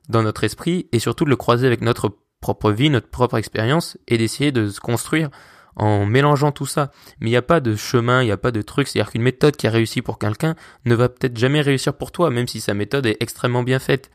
dans 0.10 0.24
notre 0.24 0.44
esprit, 0.44 0.88
et 0.92 1.00
surtout 1.00 1.26
de 1.26 1.30
le 1.30 1.36
croiser 1.36 1.68
avec 1.68 1.82
notre 1.82 2.18
propre 2.42 2.72
vie, 2.72 2.90
notre 2.90 3.10
propre 3.10 3.38
expérience, 3.38 3.98
et 4.08 4.18
d'essayer 4.18 4.52
de 4.52 4.70
se 4.70 4.80
construire 4.80 5.30
en 5.76 6.06
mélangeant 6.06 6.52
tout 6.52 6.66
ça. 6.66 6.92
Mais 7.20 7.28
il 7.28 7.32
n'y 7.32 7.38
a 7.38 7.42
pas 7.42 7.60
de 7.60 7.76
chemin, 7.76 8.22
il 8.22 8.26
n'y 8.26 8.32
a 8.32 8.38
pas 8.38 8.52
de 8.52 8.62
truc, 8.62 8.88
c'est-à-dire 8.88 9.12
qu'une 9.12 9.22
méthode 9.22 9.56
qui 9.56 9.68
a 9.68 9.72
réussi 9.72 10.02
pour 10.02 10.20
quelqu'un 10.20 10.56
ne 10.86 10.96
va 10.96 11.10
peut-être 11.10 11.38
jamais 11.38 11.62
réussir 11.62 11.94
pour 11.94 12.12
toi, 12.12 12.30
même 12.30 12.48
si 12.48 12.62
sa 12.62 12.74
méthode 12.74 13.06
est 13.06 13.18
extrêmement 13.20 13.64
bien 13.64 13.80
faite. 13.80 14.12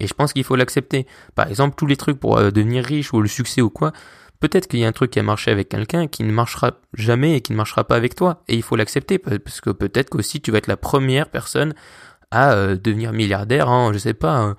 Et 0.00 0.06
je 0.06 0.14
pense 0.14 0.32
qu'il 0.32 0.44
faut 0.44 0.56
l'accepter. 0.56 1.06
Par 1.34 1.48
exemple, 1.48 1.74
tous 1.76 1.86
les 1.86 1.96
trucs 1.96 2.20
pour 2.20 2.38
euh, 2.38 2.50
devenir 2.50 2.84
riche 2.84 3.12
ou 3.12 3.20
le 3.20 3.28
succès 3.28 3.62
ou 3.62 3.70
quoi, 3.70 3.92
peut-être 4.40 4.66
qu'il 4.66 4.80
y 4.80 4.84
a 4.84 4.88
un 4.88 4.92
truc 4.92 5.10
qui 5.10 5.18
a 5.18 5.22
marché 5.22 5.50
avec 5.50 5.68
quelqu'un 5.68 6.06
qui 6.06 6.22
ne 6.22 6.32
marchera 6.32 6.72
jamais 6.94 7.36
et 7.36 7.40
qui 7.40 7.52
ne 7.52 7.56
marchera 7.56 7.84
pas 7.84 7.96
avec 7.96 8.14
toi. 8.14 8.42
Et 8.48 8.54
il 8.56 8.62
faut 8.62 8.76
l'accepter 8.76 9.18
parce 9.18 9.60
que 9.60 9.70
peut-être 9.70 10.10
qu'aussi 10.10 10.40
tu 10.40 10.50
vas 10.50 10.58
être 10.58 10.66
la 10.66 10.76
première 10.76 11.30
personne 11.30 11.74
à 12.30 12.52
euh, 12.52 12.76
devenir 12.76 13.12
milliardaire 13.12 13.70
en, 13.70 13.92
je 13.92 13.98
sais 13.98 14.14
pas, 14.14 14.54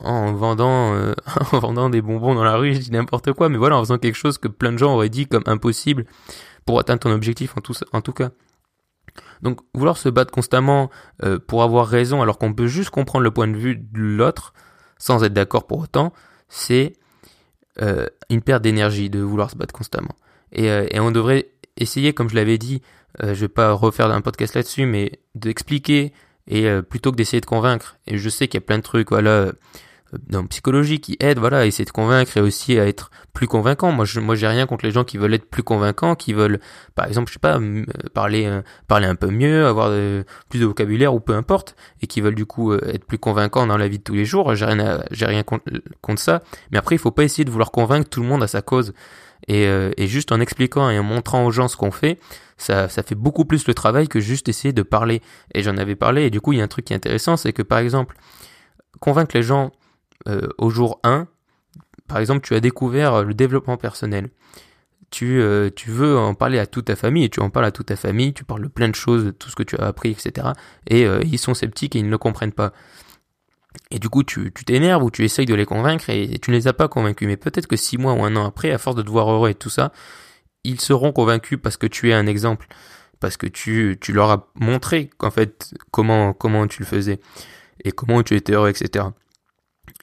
en 0.00 0.32
vendant, 0.32 0.94
euh, 0.94 1.14
en 1.52 1.58
vendant 1.58 1.90
des 1.90 2.02
bonbons 2.02 2.34
dans 2.34 2.44
la 2.44 2.56
rue, 2.56 2.74
je 2.74 2.80
dis 2.80 2.90
n'importe 2.90 3.32
quoi, 3.32 3.48
mais 3.48 3.58
voilà, 3.58 3.76
en 3.76 3.80
faisant 3.80 3.98
quelque 3.98 4.16
chose 4.16 4.38
que 4.38 4.48
plein 4.48 4.72
de 4.72 4.78
gens 4.78 4.94
auraient 4.94 5.08
dit 5.08 5.26
comme 5.26 5.44
impossible 5.46 6.06
pour 6.66 6.78
atteindre 6.78 7.00
ton 7.00 7.12
objectif 7.12 7.56
en 7.56 7.60
tout, 7.60 7.74
en 7.92 8.00
tout 8.00 8.12
cas. 8.12 8.30
Donc 9.42 9.60
vouloir 9.74 9.96
se 9.96 10.08
battre 10.08 10.32
constamment 10.32 10.90
euh, 11.22 11.38
pour 11.38 11.62
avoir 11.62 11.86
raison 11.86 12.22
alors 12.22 12.38
qu'on 12.38 12.52
peut 12.52 12.66
juste 12.66 12.90
comprendre 12.90 13.22
le 13.22 13.30
point 13.30 13.46
de 13.46 13.56
vue 13.56 13.76
de 13.76 14.00
l'autre 14.00 14.54
sans 14.98 15.22
être 15.22 15.32
d'accord 15.32 15.66
pour 15.66 15.80
autant, 15.80 16.12
c'est 16.48 16.94
euh, 17.80 18.06
une 18.30 18.42
perte 18.42 18.62
d'énergie 18.62 19.10
de 19.10 19.20
vouloir 19.20 19.50
se 19.50 19.56
battre 19.56 19.74
constamment. 19.74 20.14
Et, 20.52 20.66
et 20.66 21.00
on 21.00 21.10
devrait 21.10 21.50
essayer, 21.76 22.14
comme 22.14 22.30
je 22.30 22.36
l'avais 22.36 22.58
dit, 22.58 22.80
je 23.20 23.32
vais 23.32 23.48
pas 23.48 23.72
refaire 23.72 24.10
un 24.10 24.20
podcast 24.20 24.54
là-dessus, 24.54 24.86
mais 24.86 25.20
d'expliquer 25.34 26.12
et 26.46 26.68
plutôt 26.82 27.10
que 27.10 27.16
d'essayer 27.16 27.40
de 27.40 27.46
convaincre. 27.46 27.96
Et 28.06 28.18
je 28.18 28.28
sais 28.28 28.48
qu'il 28.48 28.60
y 28.60 28.62
a 28.62 28.66
plein 28.66 28.78
de 28.78 28.82
trucs, 28.82 29.10
voilà, 29.10 29.52
dans 30.26 30.46
psychologie 30.46 31.00
qui 31.00 31.16
aident, 31.20 31.38
voilà, 31.38 31.60
à 31.60 31.66
essayer 31.66 31.84
de 31.84 31.90
convaincre 31.90 32.36
et 32.36 32.40
aussi 32.40 32.78
à 32.78 32.86
être 32.86 33.10
plus 33.32 33.46
convaincant. 33.46 33.92
Moi, 33.92 34.04
je, 34.04 34.20
moi, 34.20 34.34
j'ai 34.34 34.46
rien 34.46 34.66
contre 34.66 34.84
les 34.84 34.90
gens 34.90 35.04
qui 35.04 35.18
veulent 35.18 35.34
être 35.34 35.48
plus 35.48 35.62
convaincants, 35.62 36.14
qui 36.14 36.32
veulent, 36.32 36.60
par 36.94 37.06
exemple, 37.06 37.28
je 37.28 37.34
sais 37.34 37.38
pas, 37.38 37.58
parler, 38.12 38.46
euh, 38.46 38.62
parler 38.86 39.06
un 39.06 39.14
peu 39.14 39.28
mieux, 39.28 39.66
avoir 39.66 39.90
plus 40.48 40.60
de 40.60 40.66
vocabulaire 40.66 41.14
ou 41.14 41.20
peu 41.20 41.34
importe, 41.34 41.76
et 42.00 42.06
qui 42.06 42.20
veulent 42.20 42.34
du 42.34 42.46
coup 42.46 42.72
euh, 42.72 42.80
être 42.92 43.04
plus 43.04 43.18
convaincants 43.18 43.66
dans 43.66 43.76
la 43.76 43.88
vie 43.88 43.98
de 43.98 44.04
tous 44.04 44.14
les 44.14 44.24
jours. 44.24 44.54
J'ai 44.54 44.66
rien, 44.66 45.02
j'ai 45.10 45.26
rien 45.26 45.42
contre, 45.42 45.64
contre, 46.00 46.20
ça. 46.20 46.42
Mais 46.70 46.78
après, 46.78 46.94
il 46.94 46.98
faut 46.98 47.10
pas 47.10 47.24
essayer 47.24 47.44
de 47.44 47.50
vouloir 47.50 47.70
convaincre 47.70 48.08
tout 48.08 48.20
le 48.20 48.28
monde 48.28 48.42
à 48.42 48.48
sa 48.48 48.62
cause. 48.62 48.94
Et, 49.48 49.66
euh, 49.66 49.90
et 49.96 50.06
juste 50.06 50.32
en 50.32 50.40
expliquant 50.40 50.88
et 50.90 50.98
en 50.98 51.02
montrant 51.02 51.44
aux 51.44 51.50
gens 51.50 51.68
ce 51.68 51.76
qu'on 51.76 51.90
fait, 51.90 52.18
ça, 52.56 52.88
ça 52.88 53.02
fait 53.02 53.14
beaucoup 53.14 53.44
plus 53.44 53.66
le 53.66 53.74
travail 53.74 54.08
que 54.08 54.20
juste 54.20 54.48
essayer 54.48 54.72
de 54.72 54.82
parler. 54.82 55.20
Et 55.54 55.62
j'en 55.62 55.76
avais 55.76 55.96
parlé. 55.96 56.24
Et 56.24 56.30
du 56.30 56.40
coup, 56.40 56.52
il 56.52 56.58
y 56.58 56.60
a 56.60 56.64
un 56.64 56.68
truc 56.68 56.86
qui 56.86 56.92
est 56.92 56.96
intéressant, 56.96 57.36
c'est 57.36 57.52
que 57.52 57.62
par 57.62 57.78
exemple, 57.78 58.16
convaincre 59.00 59.36
les 59.36 59.42
gens 59.42 59.72
euh, 60.28 60.48
au 60.58 60.70
jour 60.70 61.00
1, 61.04 61.26
par 62.08 62.18
exemple, 62.18 62.46
tu 62.46 62.54
as 62.54 62.60
découvert 62.60 63.24
le 63.24 63.34
développement 63.34 63.76
personnel. 63.76 64.28
Tu, 65.10 65.40
euh, 65.40 65.70
tu 65.74 65.90
veux 65.90 66.18
en 66.18 66.34
parler 66.34 66.58
à 66.58 66.66
toute 66.66 66.86
ta 66.86 66.96
famille 66.96 67.24
et 67.24 67.28
tu 67.28 67.40
en 67.40 67.48
parles 67.48 67.66
à 67.66 67.70
toute 67.70 67.86
ta 67.86 67.96
famille, 67.96 68.34
tu 68.34 68.44
parles 68.44 68.62
de 68.62 68.68
plein 68.68 68.88
de 68.88 68.94
choses, 68.94 69.26
de 69.26 69.30
tout 69.30 69.48
ce 69.48 69.54
que 69.54 69.62
tu 69.62 69.76
as 69.76 69.86
appris, 69.86 70.10
etc. 70.10 70.48
Et 70.88 71.06
euh, 71.06 71.20
ils 71.24 71.38
sont 71.38 71.54
sceptiques 71.54 71.94
et 71.94 72.00
ils 72.00 72.06
ne 72.06 72.10
le 72.10 72.18
comprennent 72.18 72.52
pas. 72.52 72.72
Et 73.90 73.98
du 73.98 74.08
coup, 74.08 74.22
tu 74.24 74.52
t'énerves 74.52 75.02
ou 75.02 75.10
tu 75.10 75.24
essayes 75.24 75.46
de 75.46 75.54
les 75.54 75.66
convaincre 75.66 76.10
et, 76.10 76.38
tu 76.38 76.50
ne 76.50 76.56
les 76.56 76.68
as 76.68 76.72
pas 76.72 76.88
convaincus. 76.88 77.28
Mais 77.28 77.36
peut-être 77.36 77.66
que 77.66 77.76
six 77.76 77.98
mois 77.98 78.14
ou 78.14 78.24
un 78.24 78.34
an 78.36 78.46
après, 78.46 78.70
à 78.70 78.78
force 78.78 78.96
de 78.96 79.02
te 79.02 79.10
voir 79.10 79.30
heureux 79.30 79.50
et 79.50 79.54
tout 79.54 79.70
ça, 79.70 79.92
ils 80.64 80.80
seront 80.80 81.12
convaincus 81.12 81.58
parce 81.62 81.76
que 81.76 81.86
tu 81.86 82.10
es 82.10 82.14
un 82.14 82.26
exemple, 82.26 82.66
parce 83.20 83.36
que 83.36 83.46
tu, 83.46 83.98
tu 84.00 84.12
leur 84.12 84.30
as 84.30 84.48
montré 84.54 85.10
qu'en 85.18 85.30
fait 85.30 85.74
comment 85.90 86.32
comment 86.32 86.66
tu 86.66 86.80
le 86.80 86.86
faisais 86.86 87.20
et 87.84 87.92
comment 87.92 88.22
tu 88.22 88.34
étais 88.34 88.54
heureux, 88.54 88.70
etc. 88.70 89.06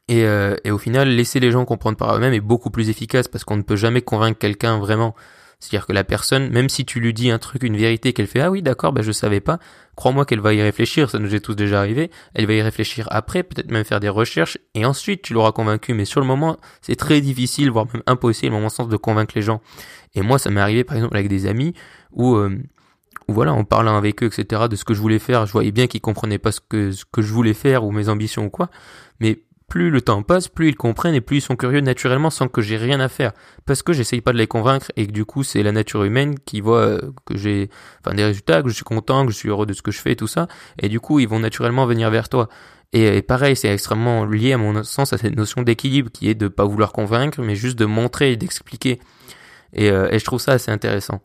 Et, 0.08 0.26
euh, 0.26 0.56
et, 0.64 0.72
au 0.72 0.78
final, 0.78 1.10
laisser 1.10 1.40
les 1.40 1.52
gens 1.52 1.66
comprendre 1.66 1.98
par 1.98 2.16
eux-mêmes 2.16 2.34
est 2.34 2.42
beaucoup 2.42 2.70
plus 2.70 2.90
efficace 2.90 3.28
parce 3.28 3.44
qu'on 3.44 3.58
ne 3.58 3.62
peut 3.62 3.76
jamais 3.76 4.02
convaincre 4.02 4.38
quelqu'un 4.38 4.78
vraiment. 4.78 5.16
C'est-à-dire 5.62 5.86
que 5.86 5.94
la 5.94 6.04
personne, 6.04 6.50
même 6.50 6.70
si 6.70 6.86
tu 6.86 7.00
lui 7.00 7.14
dis 7.14 7.30
un 7.30 7.38
truc, 7.38 7.62
une 7.62 7.78
vérité, 7.78 8.14
qu'elle 8.14 8.26
fait 8.26 8.42
ah 8.42 8.50
oui 8.50 8.64
d'accord, 8.64 8.94
ben 8.94 9.04
je 9.04 9.12
savais 9.12 9.40
pas, 9.40 9.60
crois-moi 9.96 10.26
qu'elle 10.26 10.40
va 10.40 10.56
y 10.56 10.62
réfléchir, 10.62 11.10
ça 11.10 11.20
nous 11.20 11.36
est 11.36 11.40
tous 11.40 11.54
déjà 11.54 11.80
arrivé. 11.80 12.10
Elle 12.34 12.48
va 12.48 12.54
y 12.54 12.62
réfléchir 12.64 13.08
après, 13.12 13.44
peut-être 13.44 13.70
même 13.70 13.86
faire 13.86 14.00
des 14.00 14.10
recherches, 14.10 14.58
et 14.74 14.86
ensuite 14.86 15.22
tu 15.22 15.34
l'auras 15.34 15.52
convaincu. 15.52 15.94
Mais 15.94 16.06
sur 16.06 16.20
le 16.20 16.26
moment, 16.26 16.58
c'est 16.82 16.96
très 16.96 17.22
difficile, 17.22 17.70
voire 17.70 17.86
même 17.94 18.02
impossible, 18.08 18.56
à 18.56 18.60
mon 18.60 18.70
sens, 18.70 18.90
de 18.90 18.98
convaincre 18.98 19.34
les 19.36 19.44
gens. 19.44 19.62
Et 20.16 20.22
moi, 20.22 20.40
ça 20.40 20.50
m'est 20.50 20.60
arrivé 20.60 20.84
par 20.84 20.98
exemple 20.98 21.16
avec 21.16 21.30
des 21.30 21.46
amis 21.46 21.76
où 22.12 22.36
euh, 22.36 22.58
voilà, 23.28 23.54
en 23.54 23.64
parlant 23.64 23.96
avec 23.96 24.24
eux, 24.24 24.28
etc., 24.28 24.64
de 24.68 24.76
ce 24.76 24.84
que 24.84 24.96
je 24.96 25.00
voulais 25.00 25.20
faire, 25.20 25.46
je 25.46 25.52
voyais 25.52 25.72
bien 25.72 25.86
qu'ils 25.86 26.02
comprenaient 26.02 26.40
pas 26.40 26.52
ce 26.52 26.60
que, 26.60 26.92
ce 26.92 27.06
que 27.06 27.22
je 27.22 27.32
voulais 27.32 27.54
faire 27.54 27.86
ou 27.86 27.92
mes 27.92 28.10
ambitions 28.10 28.46
ou 28.46 28.50
quoi. 28.50 28.70
Mais 29.20 29.44
plus 29.72 29.90
le 29.90 30.02
temps 30.02 30.22
passe, 30.22 30.50
plus 30.50 30.68
ils 30.68 30.76
comprennent 30.76 31.16
et 31.16 31.22
plus 31.22 31.38
ils 31.38 31.42
sont 31.42 31.56
curieux 31.56 31.80
naturellement 31.80 32.30
sans 32.30 32.50
que 32.50 32.62
j'ai 32.62 32.76
rien 32.76 33.00
à 33.00 33.08
faire. 33.08 33.32
Parce 33.66 33.84
que 33.84 33.94
j'essaye 33.94 34.20
pas 34.20 34.34
de 34.34 34.38
les 34.38 34.46
convaincre 34.46 34.92
et 34.98 35.08
que 35.08 35.14
du 35.14 35.24
coup 35.24 35.44
c'est 35.44 35.64
la 35.64 35.72
nature 35.72 36.04
humaine 36.04 36.38
qui 36.40 36.60
voit 36.60 36.80
euh, 36.82 37.00
que 37.26 37.38
j'ai 37.38 37.70
enfin 38.02 38.14
des 38.14 38.26
résultats, 38.26 38.62
que 38.62 38.68
je 38.68 38.74
suis 38.74 38.84
content, 38.84 39.26
que 39.26 39.32
je 39.32 39.38
suis 39.38 39.48
heureux 39.48 39.66
de 39.66 39.72
ce 39.72 39.82
que 39.82 39.92
je 39.92 40.00
fais 40.02 40.18
tout 40.18 40.28
ça. 40.28 40.50
Et 40.78 40.90
du 40.90 41.00
coup 41.00 41.22
ils 41.22 41.28
vont 41.28 41.40
naturellement 41.40 41.86
venir 41.86 42.10
vers 42.12 42.28
toi. 42.28 42.50
Et, 42.92 43.22
pareil, 43.22 43.56
c'est 43.56 43.70
extrêmement 43.70 44.26
lié 44.26 44.52
à 44.52 44.58
mon 44.58 44.84
sens 44.84 45.14
à 45.14 45.18
cette 45.18 45.38
notion 45.38 45.62
d'équilibre 45.62 46.12
qui 46.12 46.30
est 46.30 46.36
de 46.36 46.50
pas 46.50 46.66
vouloir 46.66 46.92
convaincre, 46.92 47.42
mais 47.42 47.56
juste 47.56 47.80
de 47.80 47.86
montrer 47.86 48.34
et 48.34 48.36
d'expliquer. 48.36 49.00
Et, 49.72 49.90
euh, 49.90 50.10
je 50.12 50.26
trouve 50.26 50.42
ça 50.42 50.52
assez 50.52 50.70
intéressant. 50.70 51.22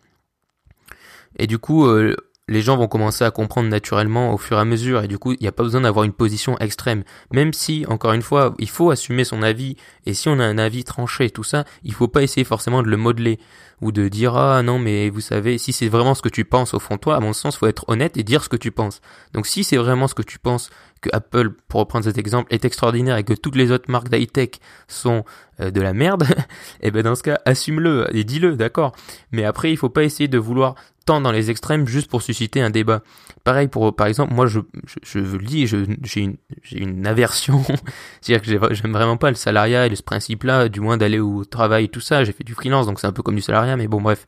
Et 1.37 1.49
du 1.49 1.59
coup, 1.59 1.87
euh, 1.87 2.15
les 2.49 2.63
gens 2.63 2.77
vont 2.77 2.87
commencer 2.87 3.25
à 3.25 3.31
comprendre 3.31 3.69
naturellement 3.69 4.33
au 4.33 4.39
fur 4.39 4.57
et 4.57 4.61
à 4.61 4.65
mesure. 4.65 5.03
Et 5.03 5.09
du 5.09 5.19
coup 5.19 5.33
il 5.33 5.39
n'y 5.41 5.49
a 5.49 5.53
pas 5.53 5.63
besoin 5.63 5.81
d'avoir 5.81 6.05
une 6.05 6.13
position 6.13 6.59
extrême. 6.59 7.03
Même 7.33 7.53
si 7.53 7.85
encore 7.89 8.13
une 8.13 8.23
fois 8.23 8.55
il 8.59 8.69
faut 8.69 8.91
assumer 8.91 9.25
son 9.25 9.43
avis. 9.43 9.77
Et 10.07 10.15
si 10.15 10.29
on 10.29 10.39
a 10.39 10.45
un 10.45 10.59
avis 10.59 10.85
tranché 10.85 11.31
tout 11.31 11.45
ça 11.45 11.65
il 11.83 11.93
faut 11.93 12.09
pas 12.09 12.23
essayer 12.23 12.45
forcément 12.45 12.83
de 12.83 12.89
le 12.89 12.97
modeler 12.97 13.39
ou 13.81 13.93
de 13.93 14.09
dire 14.09 14.37
ah 14.37 14.63
non 14.63 14.79
mais 14.79 15.11
vous 15.11 15.21
savez 15.21 15.59
si 15.59 15.73
c'est 15.73 15.89
vraiment 15.89 16.15
ce 16.15 16.23
que 16.23 16.29
tu 16.29 16.45
penses 16.45 16.75
au 16.75 16.79
fond 16.79 16.95
de 16.95 17.01
toi 17.01 17.17
à 17.17 17.21
mon 17.21 17.33
sens 17.33 17.57
faut 17.57 17.67
être 17.67 17.85
honnête 17.89 18.17
et 18.17 18.23
dire 18.23 18.43
ce 18.43 18.49
que 18.49 18.57
tu 18.57 18.71
penses 18.71 19.01
donc 19.35 19.47
si 19.47 19.65
c'est 19.65 19.77
vraiment 19.77 20.09
ce 20.09 20.15
que 20.15 20.23
tu 20.23 20.39
penses 20.39 20.71
que 21.03 21.11
Apple 21.13 21.51
pour 21.69 21.81
reprendre 21.81 22.05
cet 22.05 22.17
exemple 22.17 22.53
est 22.53 22.65
extraordinaire 22.65 23.17
et 23.19 23.25
que 23.25 23.35
toutes 23.35 23.57
les 23.57 23.71
autres 23.71 23.91
marques 23.91 24.09
d'high-tech 24.09 24.51
sont 24.89 25.25
euh, 25.61 25.71
de 25.71 25.81
la 25.81 25.93
merde 25.93 26.25
et 26.29 26.35
eh 26.89 26.91
ben 26.91 27.03
dans 27.03 27.15
ce 27.15 27.23
cas 27.23 27.39
assume-le 27.45 28.07
et 28.17 28.25
dis-le 28.25 28.57
d'accord 28.57 28.93
mais 29.31 29.45
après 29.45 29.71
il 29.71 29.77
faut 29.77 29.91
pas 29.91 30.05
essayer 30.05 30.29
de 30.29 30.39
vouloir 30.39 30.75
tant 31.07 31.21
dans 31.21 31.33
les 31.33 31.51
extrêmes 31.51 31.87
juste 31.87 32.11
pour 32.11 32.21
susciter 32.21 32.61
un 32.61 32.69
débat. 32.69 33.03
Pareil 33.45 33.69
pour, 33.69 33.95
par 33.95 34.09
exemple, 34.09 34.35
moi 34.35 34.47
je, 34.49 34.59
je, 35.05 35.25
je 35.25 35.37
le 35.37 35.45
dis, 35.45 35.67
j'ai 35.67 36.21
une, 36.21 36.37
une 36.73 37.07
aversion, 37.07 37.63
c'est-à-dire 38.21 38.69
que 38.69 38.75
j'aime 38.75 38.93
vraiment 38.93 39.17
pas 39.17 39.31
le 39.31 39.37
salariat 39.37 39.87
et 39.87 39.95
ce 39.95 40.03
principe-là, 40.03 40.69
du 40.69 40.81
moins 40.81 40.97
d'aller 40.97 41.21
au 41.21 41.45
travail, 41.45 41.89
tout 41.89 42.01
ça. 42.01 42.25
J'ai 42.25 42.33
fait 42.33 42.45
du 42.45 42.55
freelance, 42.55 42.87
donc 42.87 42.99
c'est 42.99 43.07
un 43.07 43.13
peu 43.13 43.23
comme 43.23 43.37
du 43.37 43.41
salariat, 43.41 43.66
mais 43.75 43.89
bon 43.89 44.01
bref. 44.01 44.27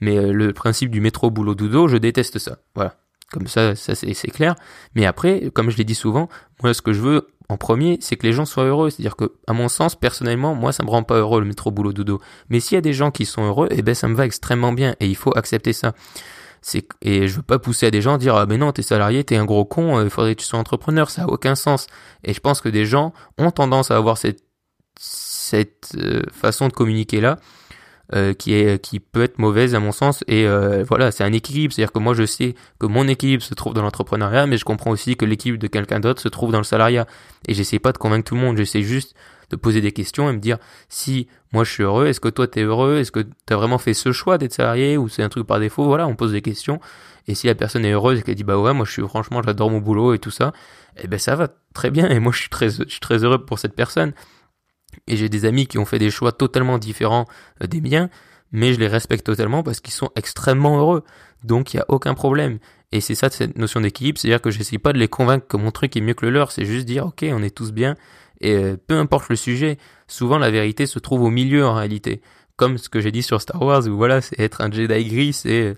Mais 0.00 0.16
euh, 0.16 0.32
le 0.32 0.54
principe 0.54 0.90
du 0.90 1.02
métro 1.02 1.30
boulot 1.30 1.54
dodo, 1.54 1.88
je 1.88 1.98
déteste 1.98 2.38
ça. 2.38 2.58
Voilà. 2.74 2.96
Comme 3.30 3.46
ça, 3.46 3.74
ça 3.74 3.94
c'est 3.94 4.30
clair. 4.30 4.54
Mais 4.94 5.04
après, 5.04 5.50
comme 5.54 5.70
je 5.70 5.76
l'ai 5.76 5.84
dit 5.84 5.94
souvent, 5.94 6.28
moi 6.62 6.72
ce 6.72 6.80
que 6.80 6.92
je 6.94 7.00
veux 7.00 7.28
en 7.52 7.58
premier, 7.58 7.98
c'est 8.00 8.16
que 8.16 8.26
les 8.26 8.32
gens 8.32 8.46
soient 8.46 8.64
heureux. 8.64 8.90
C'est-à-dire 8.90 9.14
que, 9.14 9.32
à 9.46 9.52
mon 9.52 9.68
sens, 9.68 9.94
personnellement, 9.94 10.54
moi, 10.54 10.72
ça 10.72 10.82
me 10.84 10.90
rend 10.90 11.02
pas 11.02 11.16
heureux 11.16 11.40
le 11.40 11.46
métro 11.46 11.70
boulot 11.70 11.92
dodo. 11.92 12.20
Mais 12.48 12.60
s'il 12.60 12.76
y 12.76 12.78
a 12.78 12.82
des 12.82 12.94
gens 12.94 13.10
qui 13.10 13.26
sont 13.26 13.44
heureux, 13.44 13.68
eh 13.70 13.82
ben, 13.82 13.94
ça 13.94 14.08
me 14.08 14.14
va 14.14 14.24
extrêmement 14.24 14.72
bien. 14.72 14.96
Et 15.00 15.06
il 15.06 15.16
faut 15.16 15.36
accepter 15.36 15.72
ça. 15.72 15.92
C'est, 16.62 16.86
et 17.02 17.28
je 17.28 17.36
veux 17.36 17.42
pas 17.42 17.58
pousser 17.58 17.86
à 17.86 17.90
des 17.90 18.00
gens 18.00 18.16
dire, 18.16 18.36
ah, 18.36 18.46
mais 18.46 18.56
non, 18.56 18.72
t'es 18.72 18.82
salarié, 18.82 19.24
t'es 19.24 19.36
un 19.36 19.44
gros 19.44 19.64
con, 19.64 19.98
euh, 19.98 20.04
il 20.04 20.10
faudrait 20.10 20.34
que 20.34 20.40
tu 20.40 20.46
sois 20.46 20.58
entrepreneur. 20.58 21.10
Ça 21.10 21.24
a 21.24 21.26
aucun 21.26 21.54
sens. 21.54 21.88
Et 22.24 22.32
je 22.32 22.40
pense 22.40 22.60
que 22.60 22.68
des 22.68 22.86
gens 22.86 23.12
ont 23.36 23.50
tendance 23.50 23.90
à 23.90 23.96
avoir 23.96 24.16
cette, 24.16 24.44
cette 24.98 25.92
euh, 25.96 26.22
façon 26.32 26.68
de 26.68 26.72
communiquer 26.72 27.20
là 27.20 27.38
euh, 28.14 28.34
qui 28.34 28.54
est 28.54 28.82
qui 28.82 29.00
peut 29.00 29.22
être 29.22 29.38
mauvaise 29.38 29.74
à 29.74 29.80
mon 29.80 29.92
sens. 29.92 30.22
Et 30.28 30.46
euh, 30.46 30.84
voilà 30.86 31.10
c'est 31.10 31.24
un 31.24 31.32
équilibre. 31.32 31.72
C'est 31.72 31.82
à 31.82 31.86
dire 31.86 31.92
que 31.92 31.98
moi 31.98 32.14
je 32.14 32.26
sais 32.26 32.54
que 32.78 32.86
mon 32.86 33.08
équilibre 33.08 33.42
se 33.42 33.54
trouve 33.54 33.74
dans 33.74 33.82
l'entrepreneuriat 33.82 34.46
mais 34.46 34.58
je 34.58 34.64
comprends 34.64 34.90
aussi 34.90 35.16
que 35.16 35.24
l'équilibre 35.24 35.58
de 35.58 35.66
quelqu'un 35.66 36.00
d'autre 36.00 36.20
se 36.20 36.28
trouve 36.28 36.52
dans 36.52 36.58
le 36.58 36.64
salariat. 36.64 37.06
Et 37.48 37.54
j'essaie 37.54 37.78
pas 37.78 37.92
de 37.92 37.98
convaincre 37.98 38.28
tout 38.28 38.34
le 38.34 38.40
monde. 38.40 38.56
J'essaie 38.56 38.82
juste 38.82 39.14
de 39.52 39.56
poser 39.56 39.80
des 39.80 39.92
questions 39.92 40.28
et 40.30 40.32
me 40.32 40.38
dire 40.38 40.58
si 40.88 41.28
moi 41.52 41.64
je 41.64 41.70
suis 41.70 41.82
heureux, 41.82 42.06
est-ce 42.06 42.20
que 42.20 42.28
toi 42.28 42.48
t'es 42.48 42.62
heureux, 42.62 42.98
est-ce 42.98 43.12
que 43.12 43.24
t'as 43.46 43.56
vraiment 43.56 43.78
fait 43.78 43.94
ce 43.94 44.10
choix 44.10 44.38
d'être 44.38 44.52
salarié 44.52 44.96
ou 44.96 45.08
c'est 45.08 45.22
un 45.22 45.28
truc 45.28 45.46
par 45.46 45.60
défaut, 45.60 45.84
voilà, 45.84 46.06
on 46.06 46.16
pose 46.16 46.32
des 46.32 46.42
questions. 46.42 46.80
Et 47.28 47.34
si 47.34 47.46
la 47.46 47.54
personne 47.54 47.84
est 47.84 47.92
heureuse 47.92 48.18
et 48.18 48.22
qu'elle 48.22 48.34
dit 48.34 48.44
bah 48.44 48.58
ouais, 48.58 48.72
moi 48.72 48.84
je 48.84 48.92
suis 48.92 49.02
franchement 49.06 49.42
j'adore 49.42 49.70
mon 49.70 49.78
boulot 49.78 50.14
et 50.14 50.18
tout 50.18 50.30
ça, 50.30 50.52
eh 50.96 51.06
ben 51.06 51.18
ça 51.18 51.36
va 51.36 51.48
très 51.74 51.90
bien. 51.90 52.08
Et 52.08 52.18
moi 52.18 52.32
je 52.32 52.40
suis 52.40 52.48
très 52.48 52.70
je 52.70 52.88
suis 52.88 53.00
très 53.00 53.24
heureux 53.24 53.44
pour 53.44 53.58
cette 53.58 53.74
personne. 53.74 54.12
Et 55.06 55.16
j'ai 55.16 55.28
des 55.28 55.44
amis 55.44 55.66
qui 55.66 55.78
ont 55.78 55.84
fait 55.84 55.98
des 55.98 56.10
choix 56.10 56.32
totalement 56.32 56.78
différents 56.78 57.26
euh, 57.62 57.66
des 57.66 57.80
miens, 57.80 58.10
mais 58.52 58.74
je 58.74 58.80
les 58.80 58.88
respecte 58.88 59.24
totalement 59.26 59.62
parce 59.62 59.80
qu'ils 59.80 59.94
sont 59.94 60.10
extrêmement 60.16 60.78
heureux. 60.78 61.04
Donc 61.44 61.74
il 61.74 61.78
y 61.78 61.80
a 61.80 61.86
aucun 61.88 62.14
problème. 62.14 62.58
Et 62.92 63.00
c'est 63.00 63.14
ça 63.14 63.30
cette 63.30 63.56
notion 63.56 63.80
d'équilibre, 63.80 64.18
c'est-à-dire 64.18 64.42
que 64.42 64.50
j'essaie 64.50 64.78
pas 64.78 64.92
de 64.92 64.98
les 64.98 65.08
convaincre 65.08 65.46
que 65.46 65.56
mon 65.56 65.70
truc 65.70 65.96
est 65.96 66.02
mieux 66.02 66.14
que 66.14 66.26
le 66.26 66.32
leur, 66.32 66.52
c'est 66.52 66.66
juste 66.66 66.86
dire 66.86 67.06
ok, 67.06 67.24
on 67.30 67.42
est 67.42 67.54
tous 67.54 67.72
bien 67.72 67.96
et 68.42 68.54
euh, 68.54 68.76
peu 68.86 68.98
importe 68.98 69.28
le 69.30 69.36
sujet, 69.36 69.78
souvent 70.08 70.36
la 70.36 70.50
vérité 70.50 70.86
se 70.86 70.98
trouve 70.98 71.22
au 71.22 71.30
milieu 71.30 71.64
en 71.64 71.74
réalité. 71.74 72.20
Comme 72.56 72.76
ce 72.76 72.88
que 72.88 73.00
j'ai 73.00 73.12
dit 73.12 73.22
sur 73.22 73.40
Star 73.40 73.62
Wars 73.62 73.86
où 73.86 73.96
voilà, 73.96 74.20
c'est 74.20 74.38
être 74.38 74.60
un 74.60 74.70
Jedi 74.70 75.04
gris, 75.04 75.32
c'est 75.32 75.74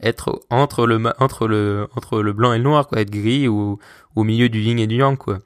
être 0.00 0.40
entre 0.50 0.86
le 0.86 1.00
entre 1.18 1.48
le 1.48 1.88
entre 1.96 2.22
le 2.22 2.32
blanc 2.32 2.52
et 2.52 2.58
le 2.58 2.64
noir 2.64 2.86
quoi, 2.86 3.00
être 3.00 3.10
gris 3.10 3.48
ou 3.48 3.78
au 4.14 4.24
milieu 4.24 4.48
du 4.48 4.60
yin 4.60 4.78
et 4.78 4.86
du 4.86 4.96
yang 4.96 5.16
quoi. 5.16 5.40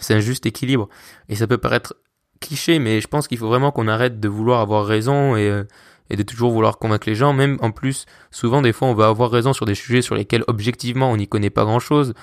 C'est 0.00 0.14
un 0.14 0.20
juste 0.20 0.44
équilibre 0.44 0.88
et 1.28 1.36
ça 1.36 1.46
peut 1.46 1.58
paraître 1.58 1.94
cliché 2.40 2.78
mais 2.78 3.00
je 3.00 3.08
pense 3.08 3.28
qu'il 3.28 3.38
faut 3.38 3.48
vraiment 3.48 3.70
qu'on 3.72 3.88
arrête 3.88 4.20
de 4.20 4.28
vouloir 4.28 4.60
avoir 4.60 4.86
raison 4.86 5.36
et 5.36 5.48
euh, 5.48 5.64
et 6.10 6.16
de 6.16 6.22
toujours 6.22 6.52
vouloir 6.52 6.78
convaincre 6.78 7.08
les 7.08 7.14
gens. 7.14 7.32
Même 7.32 7.58
en 7.60 7.70
plus, 7.70 8.06
souvent 8.30 8.62
des 8.62 8.72
fois, 8.72 8.88
on 8.88 8.94
va 8.94 9.08
avoir 9.08 9.30
raison 9.30 9.52
sur 9.52 9.66
des 9.66 9.74
sujets 9.74 10.02
sur 10.02 10.14
lesquels 10.14 10.44
objectivement 10.46 11.10
on 11.10 11.16
n'y 11.16 11.28
connaît 11.28 11.50
pas 11.50 11.64
grand-chose 11.64 12.14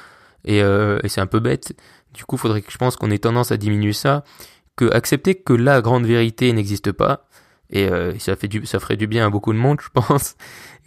et, 0.43 0.62
euh, 0.62 1.00
c'est 1.07 1.22
un 1.22 1.27
peu 1.27 1.39
bête. 1.39 1.75
Du 2.13 2.24
coup, 2.24 2.38
faudrait 2.38 2.62
que 2.62 2.72
je 2.72 2.77
pense 2.77 2.95
qu'on 2.95 3.12
ait 3.12 3.17
tendance 3.17 3.51
à 3.51 3.57
diminuer 3.57 3.93
ça, 3.93 4.24
que 4.75 4.91
accepter 4.91 5.36
que 5.36 5.53
la 5.53 5.81
grande 5.81 6.05
vérité 6.05 6.51
n'existe 6.53 6.91
pas. 6.91 7.27
Et 7.72 7.89
euh, 7.89 8.17
ça 8.19 8.36
fait 8.36 8.48
ferait 8.48 8.95
du 8.95 9.07
bien 9.07 9.25
à 9.25 9.29
beaucoup 9.31 9.51
de 9.51 9.57
monde, 9.57 9.79
je 9.81 9.89
pense. 9.93 10.36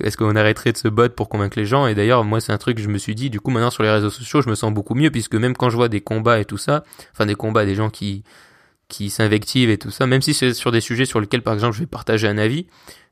Est-ce 0.01 0.17
qu'on 0.17 0.37
arrêterait 0.37 0.73
de 0.73 0.77
se 0.77 0.87
battre 0.87 1.17
pour 1.17 1.29
convaincre 1.29 1.59
les 1.59 1.67
gens? 1.67 1.89
Et 1.89 1.95
d'ailleurs, 1.97 2.25
moi, 2.25 2.41
c'est 2.41 2.53
un 2.53 2.59
truc 2.59 2.77
que 2.77 2.83
je 2.83 2.89
me 2.89 2.99
suis 2.99 3.17
dit. 3.17 3.31
Du 3.31 3.41
coup, 3.41 3.51
maintenant 3.51 3.71
sur 3.71 3.83
les 3.83 3.91
réseaux 3.91 4.11
sociaux, 4.11 4.43
je 4.43 4.49
me 4.49 4.55
sens 4.55 4.73
beaucoup 4.73 4.95
mieux 4.95 5.11
puisque 5.11 5.35
même 5.35 5.57
quand 5.57 5.71
je 5.71 5.77
vois 5.77 5.89
des 5.89 6.01
combats 6.01 6.39
et 6.39 6.45
tout 6.45 6.57
ça, 6.57 6.85
enfin 7.13 7.27
des 7.27 7.35
combats, 7.35 7.65
des 7.65 7.75
gens 7.75 7.91
qui 7.91 8.23
qui 8.89 9.11
s'invectivent 9.11 9.71
et 9.71 9.79
tout 9.79 9.91
ça, 9.91 10.07
même 10.07 10.23
si 10.23 10.35
c'est 10.35 10.55
sur 10.55 10.73
des 10.73 10.81
sujets 10.81 11.05
sur 11.05 11.21
lesquels, 11.21 11.43
par 11.43 11.55
exemple, 11.55 11.75
je 11.75 11.81
vais 11.81 11.87
partager 11.87 12.27
un 12.27 12.39
avis, 12.39 12.67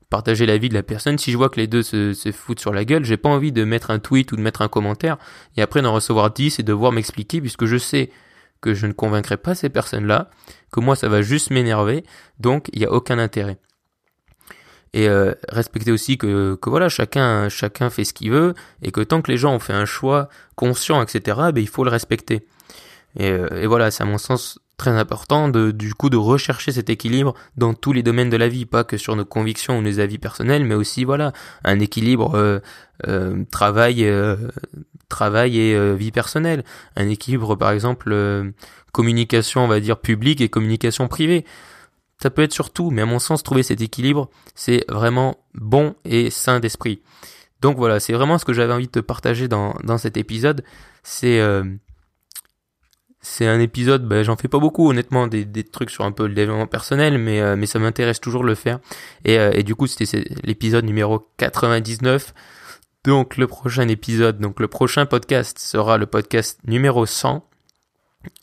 partager 0.08 0.46
l'avis 0.46 0.68
de 0.68 0.74
la 0.74 0.82
personne, 0.82 1.18
si 1.18 1.32
je 1.32 1.36
vois 1.36 1.48
que 1.48 1.60
les 1.60 1.66
deux 1.66 1.82
se, 1.82 2.12
se 2.12 2.32
foutent 2.32 2.60
sur 2.60 2.72
la 2.72 2.84
gueule, 2.84 3.04
j'ai 3.04 3.16
pas 3.16 3.28
envie 3.28 3.52
de 3.52 3.64
mettre 3.64 3.90
un 3.90 3.98
tweet 3.98 4.32
ou 4.32 4.36
de 4.36 4.40
mettre 4.40 4.62
un 4.62 4.68
commentaire, 4.68 5.18
et 5.56 5.62
après 5.62 5.82
d'en 5.82 5.92
recevoir 5.92 6.32
10 6.32 6.58
et 6.58 6.62
de 6.62 6.68
devoir 6.68 6.92
m'expliquer, 6.92 7.40
puisque 7.40 7.66
je 7.66 7.76
sais 7.76 8.10
que 8.60 8.74
je 8.74 8.86
ne 8.86 8.92
convaincrai 8.92 9.36
pas 9.36 9.54
ces 9.54 9.68
personnes-là, 9.68 10.30
que 10.72 10.80
moi 10.80 10.96
ça 10.96 11.08
va 11.08 11.22
juste 11.22 11.50
m'énerver, 11.50 12.04
donc 12.40 12.68
il 12.72 12.80
n'y 12.80 12.86
a 12.86 12.92
aucun 12.92 13.18
intérêt. 13.18 13.58
Et 14.94 15.08
euh, 15.08 15.34
respecter 15.50 15.92
aussi 15.92 16.16
que, 16.16 16.54
que 16.54 16.70
voilà, 16.70 16.88
chacun, 16.88 17.50
chacun 17.50 17.90
fait 17.90 18.04
ce 18.04 18.14
qu'il 18.14 18.30
veut, 18.30 18.54
et 18.80 18.92
que 18.92 19.02
tant 19.02 19.20
que 19.20 19.30
les 19.30 19.36
gens 19.36 19.54
ont 19.54 19.58
fait 19.58 19.74
un 19.74 19.84
choix 19.84 20.28
conscient, 20.54 21.02
etc., 21.02 21.20
ben, 21.52 21.60
il 21.60 21.68
faut 21.68 21.84
le 21.84 21.90
respecter. 21.90 22.46
Et, 23.18 23.30
euh, 23.30 23.48
et 23.60 23.66
voilà, 23.66 23.90
c'est 23.90 24.04
à 24.04 24.06
mon 24.06 24.18
sens 24.18 24.58
très 24.76 24.90
important 24.90 25.48
de, 25.48 25.70
du 25.70 25.94
coup 25.94 26.10
de 26.10 26.16
rechercher 26.16 26.72
cet 26.72 26.90
équilibre 26.90 27.34
dans 27.56 27.74
tous 27.74 27.92
les 27.92 28.02
domaines 28.02 28.30
de 28.30 28.36
la 28.36 28.48
vie, 28.48 28.66
pas 28.66 28.84
que 28.84 28.96
sur 28.96 29.16
nos 29.16 29.24
convictions 29.24 29.78
ou 29.78 29.82
nos 29.82 30.00
avis 30.00 30.18
personnels, 30.18 30.64
mais 30.64 30.74
aussi 30.74 31.04
voilà 31.04 31.32
un 31.64 31.80
équilibre 31.80 32.34
euh, 32.34 32.60
euh, 33.06 33.44
travail 33.50 34.04
euh, 34.04 34.36
travail 35.08 35.58
et 35.58 35.94
vie 35.94 36.10
personnelle, 36.10 36.64
un 36.96 37.08
équilibre 37.08 37.56
par 37.56 37.70
exemple 37.70 38.52
communication 38.92 39.64
on 39.64 39.68
va 39.68 39.80
dire 39.80 39.98
publique 39.98 40.40
et 40.40 40.48
communication 40.48 41.08
privée. 41.08 41.44
Ça 42.18 42.30
peut 42.30 42.42
être 42.42 42.52
sur 42.52 42.70
tout, 42.70 42.90
mais 42.90 43.02
à 43.02 43.06
mon 43.06 43.18
sens 43.18 43.42
trouver 43.42 43.62
cet 43.62 43.80
équilibre 43.80 44.30
c'est 44.54 44.84
vraiment 44.88 45.38
bon 45.54 45.94
et 46.04 46.30
sain 46.30 46.60
d'esprit. 46.60 47.00
Donc 47.62 47.78
voilà, 47.78 48.00
c'est 48.00 48.12
vraiment 48.12 48.36
ce 48.36 48.44
que 48.44 48.52
j'avais 48.52 48.72
envie 48.72 48.86
de 48.86 48.92
te 48.92 49.00
partager 49.00 49.48
dans, 49.48 49.74
dans 49.82 49.96
cet 49.96 50.18
épisode. 50.18 50.62
C'est 51.02 51.40
c'est 53.28 53.46
un 53.46 53.58
épisode, 53.58 54.06
ben, 54.06 54.22
j'en 54.22 54.36
fais 54.36 54.46
pas 54.46 54.60
beaucoup 54.60 54.88
honnêtement, 54.88 55.26
des, 55.26 55.44
des, 55.44 55.64
trucs 55.64 55.90
sur 55.90 56.04
un 56.04 56.12
peu 56.12 56.28
le 56.28 56.34
développement 56.34 56.68
personnel, 56.68 57.18
mais, 57.18 57.40
euh, 57.40 57.56
mais 57.56 57.66
ça 57.66 57.80
m'intéresse 57.80 58.20
toujours 58.20 58.42
de 58.42 58.46
le 58.46 58.54
faire. 58.54 58.78
Et, 59.24 59.36
euh, 59.36 59.50
et 59.52 59.64
du 59.64 59.74
coup, 59.74 59.88
c'était 59.88 60.24
l'épisode 60.44 60.84
numéro 60.84 61.28
99. 61.36 62.32
Donc 63.04 63.36
le 63.36 63.48
prochain 63.48 63.88
épisode, 63.88 64.38
donc 64.38 64.60
le 64.60 64.68
prochain 64.68 65.06
podcast 65.06 65.58
sera 65.58 65.98
le 65.98 66.06
podcast 66.06 66.60
numéro 66.66 67.04
100. 67.04 67.44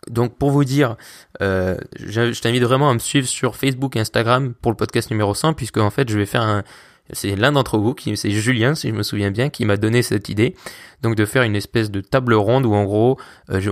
Donc 0.09 0.37
pour 0.37 0.51
vous 0.51 0.65
dire, 0.65 0.97
euh, 1.41 1.77
je, 1.97 2.33
je 2.33 2.41
t'invite 2.41 2.63
vraiment 2.63 2.89
à 2.89 2.93
me 2.93 2.99
suivre 2.99 3.27
sur 3.27 3.55
Facebook 3.55 3.95
et 3.95 4.01
Instagram 4.01 4.53
pour 4.53 4.71
le 4.71 4.77
podcast 4.77 5.11
numéro 5.11 5.33
100, 5.33 5.53
puisque 5.53 5.77
en 5.77 5.91
fait 5.91 6.09
je 6.09 6.17
vais 6.17 6.25
faire 6.25 6.43
un, 6.43 6.63
c'est 7.11 7.35
l'un 7.35 7.51
d'entre 7.51 7.77
vous, 7.77 7.93
qui 7.93 8.15
c'est 8.15 8.31
Julien 8.31 8.75
si 8.75 8.89
je 8.89 8.93
me 8.93 9.03
souviens 9.03 9.31
bien, 9.31 9.49
qui 9.49 9.65
m'a 9.65 9.77
donné 9.77 10.01
cette 10.01 10.29
idée, 10.29 10.55
donc 11.01 11.15
de 11.15 11.25
faire 11.25 11.43
une 11.43 11.55
espèce 11.55 11.91
de 11.91 12.01
table 12.01 12.33
ronde 12.33 12.65
où 12.65 12.73
en 12.73 12.85
gros 12.85 13.19
euh, 13.49 13.59
je, 13.59 13.69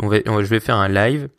vais 0.48 0.60
faire 0.60 0.76
un 0.76 0.89
live 0.89 1.30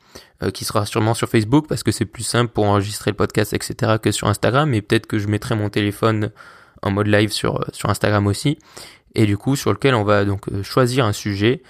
euh, 0.42 0.50
qui 0.50 0.64
sera 0.64 0.86
sûrement 0.86 1.14
sur 1.14 1.28
Facebook 1.28 1.66
parce 1.68 1.82
que 1.82 1.92
c'est 1.92 2.06
plus 2.06 2.22
simple 2.22 2.50
pour 2.50 2.64
enregistrer 2.64 3.10
le 3.10 3.16
podcast 3.16 3.52
etc 3.52 3.96
que 4.02 4.10
sur 4.10 4.26
Instagram, 4.28 4.70
mais 4.70 4.80
peut-être 4.80 5.06
que 5.06 5.18
je 5.18 5.28
mettrai 5.28 5.54
mon 5.54 5.68
téléphone 5.68 6.30
en 6.82 6.90
mode 6.90 7.08
live 7.08 7.30
sur 7.30 7.60
euh, 7.60 7.64
sur 7.72 7.90
Instagram 7.90 8.26
aussi, 8.26 8.58
et 9.14 9.26
du 9.26 9.36
coup 9.36 9.54
sur 9.56 9.72
lequel 9.72 9.94
on 9.94 10.04
va 10.04 10.24
donc 10.24 10.46
choisir 10.62 11.04
un 11.04 11.12
sujet 11.12 11.62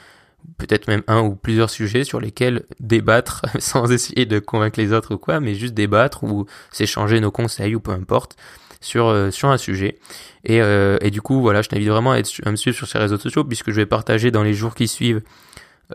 peut-être 0.58 0.88
même 0.88 1.02
un 1.06 1.20
ou 1.20 1.34
plusieurs 1.34 1.70
sujets 1.70 2.04
sur 2.04 2.20
lesquels 2.20 2.64
débattre 2.80 3.42
sans 3.58 3.90
essayer 3.90 4.26
de 4.26 4.38
convaincre 4.38 4.80
les 4.80 4.92
autres 4.92 5.14
ou 5.14 5.18
quoi, 5.18 5.40
mais 5.40 5.54
juste 5.54 5.74
débattre 5.74 6.24
ou 6.24 6.46
s'échanger 6.70 7.20
nos 7.20 7.30
conseils 7.30 7.74
ou 7.74 7.80
peu 7.80 7.92
importe 7.92 8.36
sur 8.82 9.06
euh, 9.06 9.30
sur 9.30 9.48
un 9.48 9.56
sujet. 9.56 9.98
Et, 10.44 10.60
euh, 10.60 10.98
et 11.00 11.10
du 11.10 11.22
coup, 11.22 11.40
voilà, 11.40 11.62
je 11.62 11.68
t'invite 11.68 11.88
vraiment 11.88 12.12
à, 12.12 12.18
me 12.18 12.56
suivre 12.56 12.76
sur 12.76 12.86
ces 12.86 12.98
réseaux 12.98 13.16
sociaux 13.16 13.44
puisque 13.44 13.70
je 13.70 13.76
vais 13.76 13.86
partager 13.86 14.30
dans 14.30 14.42
les 14.42 14.52
jours 14.52 14.74
qui 14.74 14.88
suivent 14.88 15.22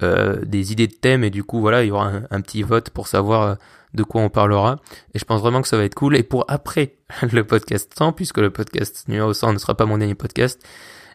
euh, 0.02 0.38
des 0.44 0.72
idées 0.72 0.88
de 0.88 0.94
thèmes 0.94 1.24
et 1.24 1.30
du 1.30 1.44
coup, 1.44 1.60
voilà, 1.60 1.84
il 1.84 1.90
y 1.90 1.92
aura 1.92 2.12
un, 2.32 2.42
petit 2.42 2.64
vote 2.64 2.90
pour 2.90 3.08
savoir 3.08 3.58
de 3.94 4.04
quoi 4.04 4.22
on 4.22 4.30
parlera. 4.30 4.78
Et 5.14 5.20
je 5.20 5.26
pense 5.26 5.42
vraiment 5.42 5.62
que 5.62 5.68
ça 5.68 5.78
va 5.78 5.84
être 5.84 5.96
cool. 5.96 6.16
Et 6.16 6.24
pour 6.24 6.46
après 6.48 6.96
le 7.32 7.44
podcast 7.44 7.94
100, 7.96 8.14
puisque 8.14 8.38
le 8.40 8.50
podcast 8.50 9.08
numéro 9.08 9.34
100 9.34 9.54
ne 9.54 9.58
sera 9.60 9.76
pas 9.76 9.86
mon 9.86 9.98
dernier 9.98 10.16
podcast, 10.16 10.62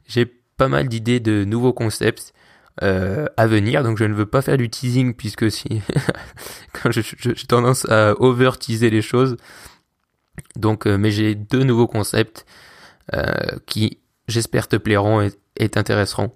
j'ai 0.07 0.27
pas 0.27 0.69
mal 0.69 0.89
d'idées 0.89 1.21
de 1.21 1.45
nouveaux 1.45 1.73
concepts. 1.73 2.33
Euh, 2.83 3.27
à 3.37 3.47
venir. 3.47 3.83
Donc 3.83 3.99
je 3.99 4.05
ne 4.05 4.15
veux 4.15 4.25
pas 4.25 4.41
faire 4.41 4.57
du 4.57 4.71
teasing 4.71 5.13
puisque 5.13 5.51
si 5.51 5.83
quand 6.73 6.91
j'ai 6.91 7.03
tendance 7.47 7.87
à 7.91 8.15
over 8.19 8.53
teaser 8.59 8.89
les 8.89 9.03
choses, 9.03 9.37
donc, 10.57 10.87
euh, 10.87 10.97
mais 10.97 11.11
j'ai 11.11 11.35
deux 11.35 11.65
nouveaux 11.65 11.87
concepts 11.87 12.47
euh, 13.15 13.33
qui, 13.67 13.99
j'espère, 14.29 14.69
te 14.69 14.77
plairont 14.77 15.29
et, 15.57 15.69
t'intéresseront. 15.69 16.33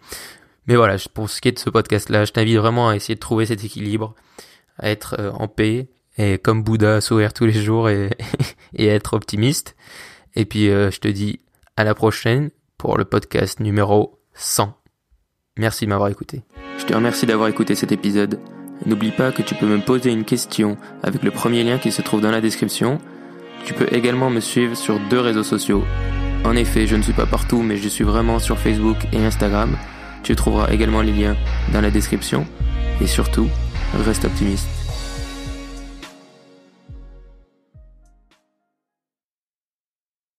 Mais 0.67 0.77
voilà, 0.77 0.97
pour 1.15 1.31
ce 1.31 1.41
qui 1.41 1.49
est 1.49 1.53
de 1.53 1.59
ce 1.59 1.71
podcast-là, 1.71 2.25
je 2.25 2.33
t'invite 2.33 2.57
vraiment 2.57 2.89
à 2.89 2.97
essayer 2.97 3.15
de 3.15 3.21
trouver 3.21 3.47
cet 3.47 3.65
équilibre, 3.65 4.15
à 4.79 4.91
être 4.91 5.17
euh, 5.19 5.31
en 5.33 5.49
paix 5.49 5.89
et 6.19 6.39
comme 6.39 6.63
Bouddha, 6.63 7.01
sourire 7.01 7.33
tous 7.33 7.47
les 7.47 7.53
jours 7.53 7.89
et, 7.89 8.11
et 8.75 8.87
être 8.87 9.15
optimiste. 9.15 9.77
Et 10.35 10.45
puis, 10.45 10.67
je 10.67 10.99
te 10.99 11.09
dis 11.09 11.41
à 11.77 11.85
la 11.85 11.95
prochaine 11.95 12.51
pour 12.79 12.99
le 12.99 13.05
podcast 13.05 13.61
numéro 13.61 14.19
100. 14.35 14.75
Merci 15.59 15.85
de 15.87 15.91
m'avoir 15.91 16.11
écouté. 16.11 16.43
Je 16.79 16.85
te 16.85 16.95
remercie 16.95 17.27
d'avoir 17.27 17.49
écouté 17.49 17.75
cet 17.75 17.93
épisode. 17.93 18.39
N'oublie 18.85 19.13
pas 19.13 19.33
que 19.33 19.43
tu 19.43 19.55
peux 19.55 19.67
me 19.67 19.81
poser 19.81 20.11
une 20.11 20.25
question 20.25 20.77
avec 21.03 21.23
le 21.23 21.31
premier 21.31 21.65
lien 21.65 21.79
qui 21.79 21.91
se 21.93 22.03
trouve 22.03 22.21
dans 22.21 22.31
la 22.31 22.43
description 22.43 22.99
tu 23.65 23.75
peux 23.75 23.89
également 23.93 24.31
me 24.31 24.41
suivre 24.41 24.77
sur 24.77 24.99
deux 25.11 25.21
réseaux 25.21 25.43
sociaux. 25.43 25.85
En 26.45 26.55
effet, 26.55 26.87
je 26.87 26.97
ne 26.97 27.03
suis 27.03 27.13
pas 27.13 27.27
partout, 27.27 27.63
mais 27.63 27.77
je 27.77 27.89
suis 27.89 28.05
vraiment 28.05 28.39
sur 28.39 28.59
Facebook 28.59 28.97
et 29.13 29.19
Instagram. 29.19 29.77
Tu 30.23 30.37
trouveras 30.37 30.71
également 30.73 31.03
les 31.03 31.13
liens 31.13 31.37
dans 31.73 31.81
la 31.81 31.91
description. 31.91 32.47
Et 33.01 33.07
surtout, 33.07 33.49
reste 34.05 34.25
optimiste. 34.25 34.76